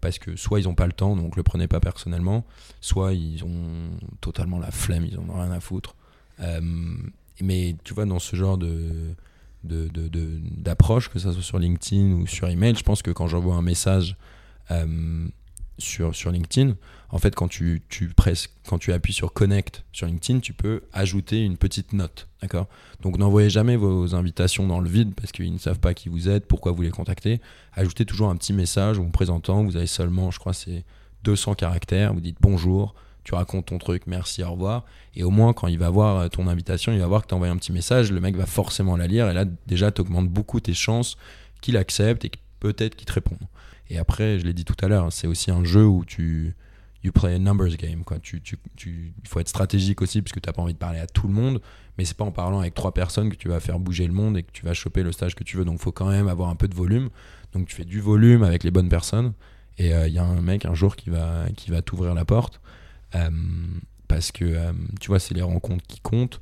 parce 0.00 0.18
que 0.18 0.34
soit 0.36 0.58
ils 0.58 0.66
ont 0.68 0.74
pas 0.74 0.86
le 0.86 0.92
temps, 0.92 1.14
donc 1.14 1.36
le 1.36 1.42
prenez 1.42 1.68
pas 1.68 1.78
personnellement, 1.80 2.44
soit 2.80 3.12
ils 3.12 3.44
ont 3.44 3.90
totalement 4.20 4.58
la 4.58 4.70
flemme, 4.70 5.04
ils 5.06 5.18
en 5.18 5.28
ont 5.28 5.34
rien 5.40 5.52
à 5.52 5.60
foutre. 5.60 5.94
Euh, 6.40 6.60
mais 7.40 7.76
tu 7.84 7.94
vois, 7.94 8.04
dans 8.06 8.18
ce 8.18 8.34
genre 8.34 8.58
de- 8.58 9.14
d'approche, 9.64 11.08
que 11.08 11.18
ça 11.18 11.32
soit 11.32 11.42
sur 11.42 11.58
LinkedIn 11.58 12.12
ou 12.12 12.26
sur 12.26 12.48
email, 12.48 12.74
je 12.76 12.82
pense 12.82 13.02
que 13.02 13.10
quand 13.10 13.28
j'envoie 13.28 13.54
un 13.54 13.62
message 13.62 14.16
euh, 14.70 15.26
sur, 15.78 16.14
sur 16.14 16.30
LinkedIn, 16.30 16.74
en 17.10 17.18
fait, 17.18 17.34
quand 17.34 17.48
tu, 17.48 17.82
tu 17.88 18.10
quand 18.66 18.78
tu 18.78 18.92
appuies 18.92 19.12
sur 19.12 19.32
Connect 19.32 19.84
sur 19.92 20.06
LinkedIn, 20.06 20.40
tu 20.40 20.54
peux 20.54 20.82
ajouter 20.92 21.44
une 21.44 21.58
petite 21.58 21.92
note, 21.92 22.26
d'accord? 22.40 22.68
Donc 23.02 23.18
n'envoyez 23.18 23.50
jamais 23.50 23.76
vos 23.76 24.14
invitations 24.14 24.66
dans 24.66 24.80
le 24.80 24.88
vide 24.88 25.14
parce 25.14 25.30
qu'ils 25.30 25.52
ne 25.52 25.58
savent 25.58 25.78
pas 25.78 25.92
qui 25.92 26.08
vous 26.08 26.28
êtes, 26.30 26.46
pourquoi 26.46 26.72
vous 26.72 26.82
les 26.82 26.90
contactez. 26.90 27.40
Ajoutez 27.74 28.06
toujours 28.06 28.30
un 28.30 28.36
petit 28.36 28.54
message 28.54 28.98
en 28.98 29.02
vous 29.02 29.10
présentant. 29.10 29.62
Vous 29.62 29.76
avez 29.76 29.86
seulement, 29.86 30.30
je 30.30 30.38
crois, 30.38 30.54
c'est 30.54 30.84
200 31.24 31.54
caractères. 31.54 32.14
Vous 32.14 32.20
dites 32.20 32.38
bonjour, 32.40 32.94
tu 33.24 33.34
racontes 33.34 33.66
ton 33.66 33.78
truc, 33.78 34.04
merci, 34.06 34.42
au 34.42 34.50
revoir. 34.52 34.84
Et 35.14 35.22
au 35.24 35.30
moins, 35.30 35.52
quand 35.52 35.68
il 35.68 35.78
va 35.78 35.90
voir 35.90 36.16
euh, 36.18 36.28
ton 36.28 36.48
invitation, 36.48 36.92
il 36.92 36.98
va 36.98 37.06
voir 37.06 37.22
que 37.22 37.28
tu 37.28 37.34
as 37.34 37.36
envoyé 37.36 37.52
un 37.52 37.56
petit 37.56 37.72
message. 37.72 38.10
Le 38.12 38.20
mec 38.20 38.36
va 38.36 38.46
forcément 38.46 38.96
la 38.96 39.06
lire. 39.06 39.28
Et 39.30 39.34
là, 39.34 39.44
déjà, 39.66 39.90
tu 39.92 40.00
augmentes 40.00 40.28
beaucoup 40.28 40.60
tes 40.60 40.74
chances 40.74 41.16
qu'il 41.60 41.76
accepte 41.76 42.24
et 42.24 42.32
peut-être 42.60 42.96
qu'il 42.96 43.06
te 43.06 43.12
réponde. 43.12 43.38
Et 43.90 43.98
après, 43.98 44.38
je 44.38 44.44
l'ai 44.44 44.54
dit 44.54 44.64
tout 44.64 44.76
à 44.82 44.88
l'heure, 44.88 45.12
c'est 45.12 45.26
aussi 45.26 45.50
un 45.50 45.64
jeu 45.64 45.84
où 45.86 46.04
tu 46.04 46.54
you 47.04 47.10
play 47.12 47.34
a 47.34 47.38
numbers 47.38 47.76
game. 47.76 48.04
Quoi. 48.04 48.18
Tu, 48.20 48.40
tu, 48.40 48.56
tu- 48.76 49.12
il 49.22 49.28
faut 49.28 49.40
être 49.40 49.48
stratégique 49.48 50.00
aussi 50.02 50.22
parce 50.22 50.32
que 50.32 50.38
tu 50.40 50.48
n'as 50.48 50.52
pas 50.52 50.62
envie 50.62 50.72
de 50.72 50.78
parler 50.78 51.00
à 51.00 51.06
tout 51.06 51.26
le 51.26 51.34
monde. 51.34 51.60
Mais 51.98 52.04
c'est 52.04 52.16
pas 52.16 52.24
en 52.24 52.30
parlant 52.30 52.60
avec 52.60 52.74
trois 52.74 52.94
personnes 52.94 53.28
que 53.28 53.34
tu 53.36 53.48
vas 53.48 53.60
faire 53.60 53.78
bouger 53.78 54.06
le 54.06 54.12
monde 54.14 54.38
et 54.38 54.42
que 54.44 54.50
tu 54.52 54.64
vas 54.64 54.72
choper 54.72 55.02
le 55.02 55.12
stage 55.12 55.34
que 55.34 55.44
tu 55.44 55.56
veux. 55.56 55.64
Donc, 55.64 55.74
il 55.78 55.82
faut 55.82 55.92
quand 55.92 56.08
même 56.08 56.28
avoir 56.28 56.48
un 56.48 56.54
peu 56.56 56.68
de 56.68 56.74
volume. 56.74 57.10
Donc, 57.52 57.66
tu 57.66 57.74
fais 57.76 57.84
du 57.84 58.00
volume 58.00 58.42
avec 58.44 58.64
les 58.64 58.70
bonnes 58.70 58.88
personnes. 58.88 59.32
Et 59.78 59.92
euh, 59.94 60.06
il 60.06 60.14
y 60.14 60.18
a 60.18 60.24
un 60.24 60.40
mec 60.40 60.64
un 60.64 60.74
jour 60.74 60.96
qui 60.96 61.10
va, 61.10 61.44
qui 61.56 61.70
va 61.70 61.82
t'ouvrir 61.82 62.14
la 62.14 62.24
porte. 62.24 62.60
Euh, 63.14 63.30
parce 64.08 64.32
que, 64.32 64.44
euh, 64.44 64.72
tu 65.00 65.08
vois, 65.08 65.18
c'est 65.18 65.34
les 65.34 65.42
rencontres 65.42 65.86
qui 65.86 66.00
comptent. 66.00 66.40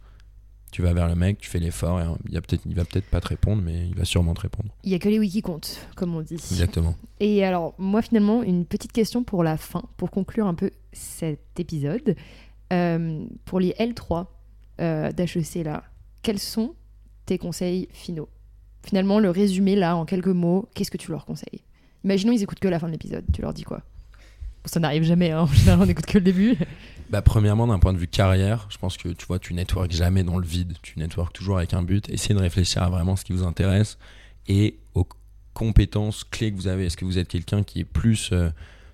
Tu 0.72 0.82
vas 0.82 0.92
vers 0.92 1.08
le 1.08 1.16
mec, 1.16 1.38
tu 1.38 1.48
fais 1.50 1.58
l'effort. 1.58 2.00
et, 2.00 2.04
euh, 2.04 2.14
Il, 2.28 2.36
a 2.36 2.40
peut-être, 2.40 2.62
il 2.64 2.74
va 2.74 2.84
peut-être 2.84 3.06
pas 3.06 3.20
te 3.20 3.28
répondre, 3.28 3.62
mais 3.62 3.88
il 3.88 3.94
va 3.94 4.04
sûrement 4.04 4.34
te 4.34 4.40
répondre. 4.42 4.72
Il 4.84 4.90
y 4.90 4.94
a 4.94 4.98
que 4.98 5.08
les 5.08 5.18
wikis 5.18 5.38
qui 5.38 5.42
comptent, 5.42 5.86
comme 5.96 6.14
on 6.14 6.20
dit. 6.20 6.34
Exactement. 6.34 6.94
Et 7.20 7.44
alors, 7.44 7.74
moi, 7.78 8.02
finalement, 8.02 8.42
une 8.42 8.64
petite 8.64 8.92
question 8.92 9.24
pour 9.24 9.42
la 9.42 9.56
fin, 9.56 9.82
pour 9.96 10.10
conclure 10.10 10.46
un 10.46 10.54
peu 10.54 10.70
cet 10.92 11.58
épisode. 11.58 12.14
Euh, 12.72 13.24
pour 13.46 13.58
les 13.58 13.72
L3 13.72 14.26
euh, 14.80 15.10
d'HEC, 15.10 15.64
là, 15.64 15.82
quels 16.22 16.38
sont 16.38 16.74
tes 17.26 17.36
conseils 17.36 17.88
finaux? 17.92 18.28
Finalement, 18.84 19.18
le 19.18 19.30
résumé, 19.30 19.74
là, 19.74 19.96
en 19.96 20.04
quelques 20.04 20.28
mots, 20.28 20.68
qu'est-ce 20.74 20.90
que 20.90 20.96
tu 20.96 21.10
leur 21.10 21.26
conseilles? 21.26 21.62
Imaginons, 22.04 22.32
ils 22.32 22.42
écoutent 22.42 22.60
que 22.60 22.68
la 22.68 22.78
fin 22.78 22.86
de 22.86 22.92
l'épisode. 22.92 23.24
Tu 23.32 23.42
leur 23.42 23.52
dis 23.52 23.64
quoi? 23.64 23.82
Ça 24.64 24.80
n'arrive 24.80 25.04
jamais, 25.04 25.30
hein. 25.30 25.40
en 25.40 25.46
général, 25.46 25.80
on 25.80 25.88
écoute 25.88 26.06
que 26.06 26.18
le 26.18 26.24
début. 26.24 26.56
Bah, 27.10 27.22
premièrement, 27.22 27.66
d'un 27.66 27.80
point 27.80 27.92
de 27.92 27.98
vue 27.98 28.06
carrière, 28.06 28.68
je 28.70 28.78
pense 28.78 28.96
que 28.96 29.08
tu 29.08 29.26
vois, 29.26 29.40
tu 29.40 29.52
networks 29.52 29.90
jamais 29.90 30.22
dans 30.22 30.38
le 30.38 30.46
vide. 30.46 30.74
Tu 30.80 30.98
networks 30.98 31.32
toujours 31.32 31.58
avec 31.58 31.74
un 31.74 31.82
but. 31.82 32.08
Essayez 32.08 32.36
de 32.36 32.40
réfléchir 32.40 32.84
à 32.84 32.88
vraiment 32.88 33.16
ce 33.16 33.24
qui 33.24 33.32
vous 33.32 33.42
intéresse 33.42 33.98
et 34.46 34.78
aux 34.94 35.06
compétences 35.52 36.22
clés 36.22 36.52
que 36.52 36.56
vous 36.56 36.68
avez. 36.68 36.86
Est-ce 36.86 36.96
que 36.96 37.04
vous 37.04 37.18
êtes 37.18 37.26
quelqu'un 37.26 37.64
qui 37.64 37.80
est 37.80 37.84
plus, 37.84 38.30
euh, 38.32 38.50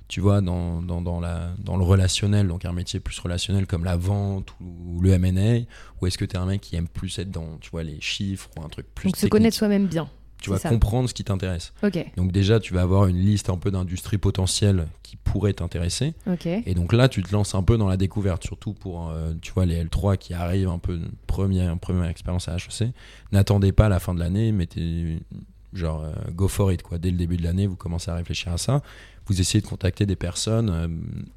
tu 0.09 0.21
vois, 0.21 0.41
dans, 0.41 0.81
dans, 0.81 1.03
dans, 1.03 1.21
la, 1.21 1.53
dans 1.59 1.77
le 1.77 1.85
relationnel, 1.85 2.49
donc 2.49 2.65
un 2.65 2.73
métier 2.73 3.01
plus 3.01 3.19
relationnel 3.19 3.67
comme 3.67 3.85
la 3.85 3.97
vente 3.97 4.55
ou 4.61 5.01
le 5.03 5.11
M&A, 5.13 5.67
ou 6.01 6.07
est-ce 6.07 6.17
que 6.17 6.25
tu 6.25 6.37
es 6.37 6.39
un 6.39 6.47
mec 6.47 6.63
qui 6.63 6.77
aime 6.77 6.89
plus 6.89 7.19
être 7.19 7.31
dans, 7.31 7.59
tu 7.61 7.71
vois, 7.71 7.83
les 7.83 8.01
chiffres 8.01 8.49
ou 8.57 8.65
un 8.65 8.69
truc 8.69 8.87
plus 8.95 9.09
Donc, 9.09 9.17
se 9.17 9.27
connaître 9.27 9.57
soi-même 9.57 9.87
bien. 9.87 10.09
Tu 10.41 10.51
vas 10.51 10.59
ça. 10.59 10.69
comprendre 10.69 11.09
ce 11.09 11.15
qui 11.15 11.25
t'intéresse. 11.25 11.73
Donc 12.17 12.31
déjà, 12.31 12.61
tu 12.61 12.75
vas 12.75 12.83
avoir 12.83 13.07
une 13.07 13.17
liste 13.17 13.51
un 13.51 13.57
peu 13.57 13.71
d'industries 13.71 14.19
potentielles 14.19 14.87
qui 15.03 15.17
pourraient 15.17 15.55
t'intéresser. 15.55 16.15
Et 16.45 16.75
donc 16.75 16.93
là, 16.93 17.09
tu 17.09 17.23
te 17.23 17.33
lances 17.33 17.55
un 17.55 17.63
peu 17.63 17.77
dans 17.79 17.89
la 17.89 17.97
découverte, 17.97 18.45
surtout 18.45 18.73
pour, 18.75 19.09
euh, 19.09 19.33
tu 19.41 19.53
vois, 19.53 19.67
les 19.67 19.85
L3 19.85 20.17
qui 20.19 20.35
arrivent 20.35 20.69
un 20.69 20.79
peu 20.79 21.01
première, 21.27 21.77
première 21.79 22.09
expérience 22.09 22.49
à 22.49 22.57
HEC. 22.57 22.93
N'attendez 23.33 23.73
pas 23.73 23.89
la 23.89 23.99
fin 23.99 24.15
de 24.15 24.21
l'année, 24.21 24.53
mettez, 24.53 25.21
genre, 25.73 26.03
euh, 26.05 26.13
go 26.33 26.49
for 26.49 26.71
it, 26.73 26.83
quoi. 26.83 26.99
Dès 26.99 27.11
le 27.11 27.17
début 27.17 27.37
de 27.37 27.43
l'année, 27.43 27.67
vous 27.67 27.77
commencez 27.77 28.11
à 28.11 28.15
réfléchir 28.15 28.53
à 28.53 28.59
ça. 28.59 28.83
Vous 29.27 29.41
essayez 29.41 29.61
de 29.61 29.67
contacter 29.67 30.07
des 30.07 30.15
personnes 30.17 30.71
euh, 30.71 30.89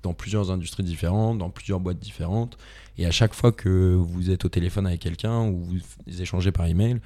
dans 0.04 0.14
plusieurs 0.14 0.52
industries 0.52 0.84
différentes, 0.84 1.40
dans 1.40 1.50
plusieurs 1.50 1.80
boîtes 1.80 2.00
différentes. 2.00 2.58
Et 2.98 3.06
à 3.06 3.12
chaque 3.12 3.34
fois 3.34 3.52
que 3.52 3.96
vous 3.96 4.30
êtes 4.30 4.46
au 4.46 4.50
téléphone 4.50 4.86
avec 4.86 5.00
quelqu'un 5.00 5.48
ou 5.48 5.64
vous 5.64 6.22
échangez 6.22 6.52
par 6.52 6.68
email, 6.68 7.00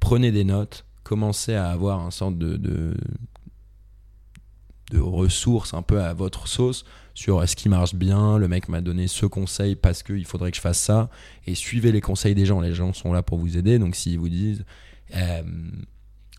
prenez 0.00 0.32
des 0.32 0.44
notes, 0.44 0.84
commencez 1.04 1.54
à 1.54 1.68
avoir 1.68 2.00
un 2.00 2.10
sorte 2.10 2.36
de, 2.38 2.56
de, 2.56 2.94
ressources 4.96 5.74
un 5.74 5.82
peu 5.82 6.00
à 6.00 6.14
votre 6.14 6.46
sauce 6.46 6.84
sur 7.14 7.42
est-ce 7.42 7.56
qui 7.56 7.68
marche 7.68 7.96
bien, 7.96 8.38
le 8.38 8.46
mec 8.46 8.68
m'a 8.68 8.80
donné 8.80 9.08
ce 9.08 9.26
conseil 9.26 9.74
parce 9.74 10.04
qu'il 10.04 10.24
faudrait 10.24 10.52
que 10.52 10.56
je 10.56 10.60
fasse 10.60 10.78
ça, 10.78 11.10
et 11.46 11.56
suivez 11.56 11.90
les 11.90 12.00
conseils 12.00 12.34
des 12.36 12.46
gens, 12.46 12.60
les 12.60 12.74
gens 12.74 12.92
sont 12.92 13.12
là 13.12 13.22
pour 13.22 13.38
vous 13.38 13.56
aider, 13.56 13.80
donc 13.80 13.96
s'ils 13.96 14.20
vous 14.20 14.28
disent 14.28 14.64
euh, 15.16 15.42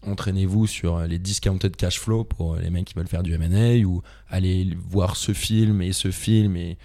entraînez-vous 0.04 0.68
sur 0.68 1.00
les 1.02 1.20
discounted 1.20 1.76
cash 1.76 2.00
flow 2.00 2.24
pour 2.24 2.56
les 2.56 2.70
mecs 2.70 2.86
qui 2.86 2.94
veulent 2.94 3.08
faire 3.08 3.24
du 3.24 3.34
M&A, 3.34 3.86
ou 3.86 4.02
allez 4.30 4.76
voir 4.88 5.18
ce 5.18 5.34
film 5.34 5.82
et 5.82 5.92
ce 5.92 6.12
film, 6.12 6.56
et 6.56 6.78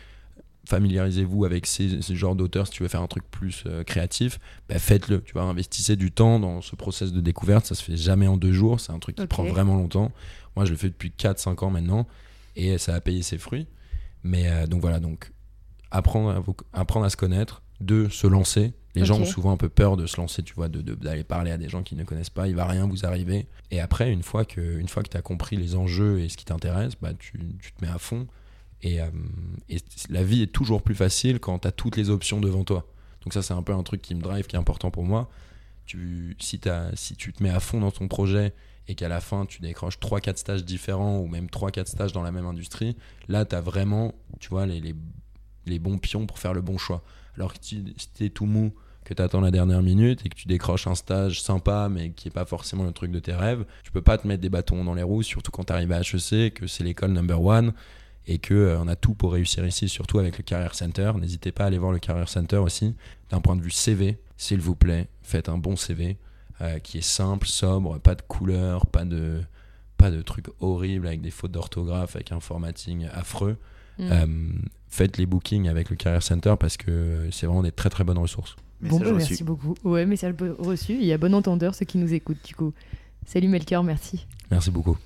familiarisez-vous 0.69 1.45
avec 1.45 1.67
ces, 1.67 2.03
ces 2.03 2.17
genres 2.17 2.37
d'auteurs 2.37 2.67
si 2.67 2.73
tu 2.75 2.83
veux 2.83 2.89
faire 2.89 3.03
un 3.03 3.07
truc 3.07 3.25
plus 3.31 3.65
euh, 3.67 3.83
créatif, 3.85 4.39
bah 4.69 4.79
faites-le, 4.79 5.23
tu 5.23 5.33
vois, 5.33 5.43
investissez 5.43 5.97
du 5.97 6.13
temps 6.13 6.39
dans 6.39 6.61
ce 6.63 6.77
process 6.77 7.13
de 7.13 7.21
découverte, 7.21 7.67
ça 7.67 7.75
se 7.75 7.83
fait 7.83 7.97
jamais 7.97 8.27
en 8.27 8.37
deux 8.37 8.53
jours, 8.53 8.79
c'est 8.81 8.93
un 8.93 8.99
truc 8.99 9.17
qui 9.17 9.27
prend 9.27 9.43
vraiment 9.53 9.77
longtemps. 9.77 10.13
Moi, 10.57 10.65
je 10.65 10.71
le 10.71 10.77
fais 10.77 10.89
depuis 10.89 11.13
4-5 11.19 11.65
ans 11.65 11.71
maintenant 11.71 12.07
et 12.57 12.77
ça 12.79 12.95
a 12.95 13.01
payé 13.01 13.23
ses 13.23 13.39
fruits. 13.39 13.67
Mais 14.23 14.49
euh, 14.49 14.67
donc 14.67 14.81
voilà, 14.83 15.01
donc 15.01 15.33
apprendre 15.91 16.31
à, 16.31 16.41
vous- 16.41 16.57
apprendre 16.73 17.07
à 17.07 17.11
se 17.11 17.17
connaître, 17.17 17.63
deux, 17.81 18.09
se 18.11 18.27
lancer. 18.27 18.73
Les 18.97 19.03
gens 19.07 19.15
ont 19.15 19.25
souvent 19.27 19.53
un 19.53 19.57
peu 19.57 19.69
peur 19.69 19.97
de 19.97 20.05
se 20.07 20.17
lancer, 20.21 20.43
tu 20.43 20.53
vois, 20.55 20.69
de- 20.69 20.83
de- 20.83 20.95
d'aller 20.95 21.25
parler 21.25 21.53
à 21.53 21.57
des 21.59 21.69
gens 21.69 21.83
qui 21.83 21.95
ne 21.95 22.05
connaissent 22.05 22.29
pas, 22.31 22.49
il 22.49 22.55
va 22.57 22.67
rien 22.67 22.87
vous 22.87 23.07
arriver. 23.07 23.47
Et 23.71 23.81
après, 23.81 24.11
une 24.13 24.23
fois 24.25 24.45
que, 24.45 24.79
une 24.79 24.89
fois 24.89 25.03
que 25.05 25.09
tu 25.09 25.17
as 25.17 25.23
compris 25.23 25.57
les 25.57 25.75
enjeux 25.77 26.21
et 26.21 26.29
ce 26.29 26.37
qui 26.37 26.45
t'intéresse, 26.45 26.95
bah, 27.01 27.15
tu, 27.19 27.39
tu 27.61 27.73
te 27.73 27.85
mets 27.85 27.91
à 27.91 27.99
fond. 27.99 28.27
Et, 28.83 29.01
euh, 29.01 29.07
la 30.09 30.25
vie 30.25 30.43
est 30.43 30.53
toujours 30.53 30.83
plus 30.83 30.95
facile 30.95 31.39
quand 31.39 31.61
tu 31.61 31.69
as 31.69 31.73
toutes 31.73 31.97
les 31.97 32.11
options 32.11 32.41
devant 32.41 32.65
toi. 32.65 32.87
Donc 33.23 33.35
ça, 33.35 33.43
c'est 33.43 33.55
un 33.55 33.63
peu 33.63 33.73
un 33.73 33.83
truc 33.83 34.01
qui 34.01 34.15
me 34.15 34.23
drive, 34.23 34.47
qui 34.47 34.57
est 34.57 34.59
important 34.59 34.91
pour 34.91 35.05
moi. 35.05 35.31
Tu, 35.87 36.37
si, 36.39 36.61
si 36.95 37.17
tu 37.17 37.33
te 37.33 37.43
mets 37.43 37.51
à 37.51 37.61
fond 37.61 37.81
dans 37.81 37.91
ton 37.91 38.09
projet 38.09 38.55
et 38.89 38.95
qu'à 38.95 39.09
la 39.09 39.21
fin, 39.21 39.45
tu 39.45 39.61
décroches 39.61 39.99
3-4 39.99 40.37
stages 40.37 40.65
différents 40.65 41.19
ou 41.19 41.27
même 41.27 41.47
3-4 41.47 41.87
stages 41.87 42.13
dans 42.13 42.23
la 42.23 42.33
même 42.33 42.47
industrie, 42.47 42.97
là, 43.29 43.45
tu 43.45 43.55
as 43.55 43.61
vraiment, 43.61 44.15
tu 44.39 44.49
vois, 44.49 44.67
les, 44.67 44.81
les, 44.81 44.95
les 45.67 45.79
bons 45.79 45.99
pions 45.99 46.27
pour 46.27 46.39
faire 46.39 46.55
le 46.55 46.63
bon 46.63 46.79
choix. 46.79 47.03
Alors 47.37 47.53
que 47.53 47.59
si 47.61 47.85
tu 48.15 48.25
es 48.25 48.31
tout 48.31 48.47
mou, 48.47 48.73
que 49.05 49.15
tu 49.15 49.23
attends 49.23 49.41
la 49.41 49.51
dernière 49.51 49.83
minute 49.83 50.25
et 50.25 50.29
que 50.29 50.35
tu 50.35 50.47
décroches 50.47 50.87
un 50.87 50.95
stage 50.95 51.43
sympa 51.43 51.89
mais 51.91 52.11
qui 52.11 52.29
est 52.29 52.31
pas 52.31 52.45
forcément 52.45 52.85
le 52.85 52.93
truc 52.93 53.11
de 53.11 53.19
tes 53.19 53.33
rêves, 53.33 53.65
tu 53.83 53.91
peux 53.91 54.03
pas 54.03 54.19
te 54.19 54.27
mettre 54.27 54.43
des 54.43 54.51
bâtons 54.51 54.85
dans 54.85 54.95
les 54.95 55.03
roues, 55.03 55.23
surtout 55.23 55.51
quand 55.51 55.65
tu 55.65 55.73
arrives 55.73 55.93
à 55.93 56.01
HEC, 56.01 56.55
que 56.55 56.67
c'est 56.67 56.85
l'école 56.85 57.13
number 57.13 57.43
one 57.43 57.73
et 58.27 58.39
que 58.39 58.55
euh, 58.55 58.81
on 58.81 58.89
a 58.89 58.97
tout 58.97 59.15
pour 59.15 59.33
réussir 59.33 59.67
ici, 59.67 59.89
surtout 59.89 60.19
avec 60.19 60.39
le 60.39 60.45
Career 60.45 60.75
Center. 60.75 61.13
N'hésitez 61.19 61.53
pas 61.53 61.65
à 61.65 61.67
aller 61.67 61.79
voir 61.79 61.93
le 61.93 61.99
Career 61.99 62.29
Center 62.29 62.59
aussi. 62.59 62.95
D'un 63.31 63.41
point 63.41 63.57
de 63.57 63.63
vue 63.63 63.71
CV, 63.71 64.19
s'il 64.37 64.61
vous 64.61 64.75
plaît, 64.75 65.09
faites 65.23 65.49
un 65.49 65.59
bon 65.59 65.77
CV 65.77 66.17
euh, 66.61 66.79
qui 66.79 66.99
est 66.99 67.07
simple, 67.07 67.47
sobre, 67.47 67.99
pas 67.99 68.15
de 68.15 68.23
couleur, 68.23 68.87
pas 68.87 69.05
de 69.05 69.41
pas 69.97 70.11
de 70.11 70.23
trucs 70.23 70.47
horribles 70.61 71.07
avec 71.07 71.21
des 71.21 71.31
fautes 71.31 71.53
d'orthographe, 71.53 72.17
avec 72.17 72.33
un 72.33 72.41
formatting 72.41 73.07
affreux. 73.13 73.59
Mm. 73.99 74.09
Euh, 74.11 74.27
faites 74.89 75.19
les 75.19 75.27
bookings 75.27 75.69
avec 75.69 75.91
le 75.91 75.97
Career 75.97 76.23
Center 76.23 76.55
parce 76.59 76.79
que 76.79 77.29
c'est 77.31 77.45
vraiment 77.45 77.63
des 77.63 77.73
très 77.73 77.91
très 77.91 78.03
bonnes 78.03 78.19
ressources. 78.19 78.57
Bon, 78.81 78.99
bah, 78.99 79.13
merci 79.13 79.45
beaucoup. 79.45 79.75
Ouais, 79.85 80.07
message 80.07 80.35
reçu. 80.59 80.95
Il 80.95 81.05
y 81.05 81.13
a 81.13 81.19
bon 81.19 81.35
entendeur 81.35 81.75
ceux 81.75 81.85
qui 81.85 81.99
nous 81.99 82.15
écoutent, 82.15 82.43
du 82.45 82.55
coup. 82.55 82.73
Salut 83.27 83.49
Melchior, 83.49 83.85
merci. 83.85 84.27
Merci 84.51 84.71
beaucoup. 84.71 84.97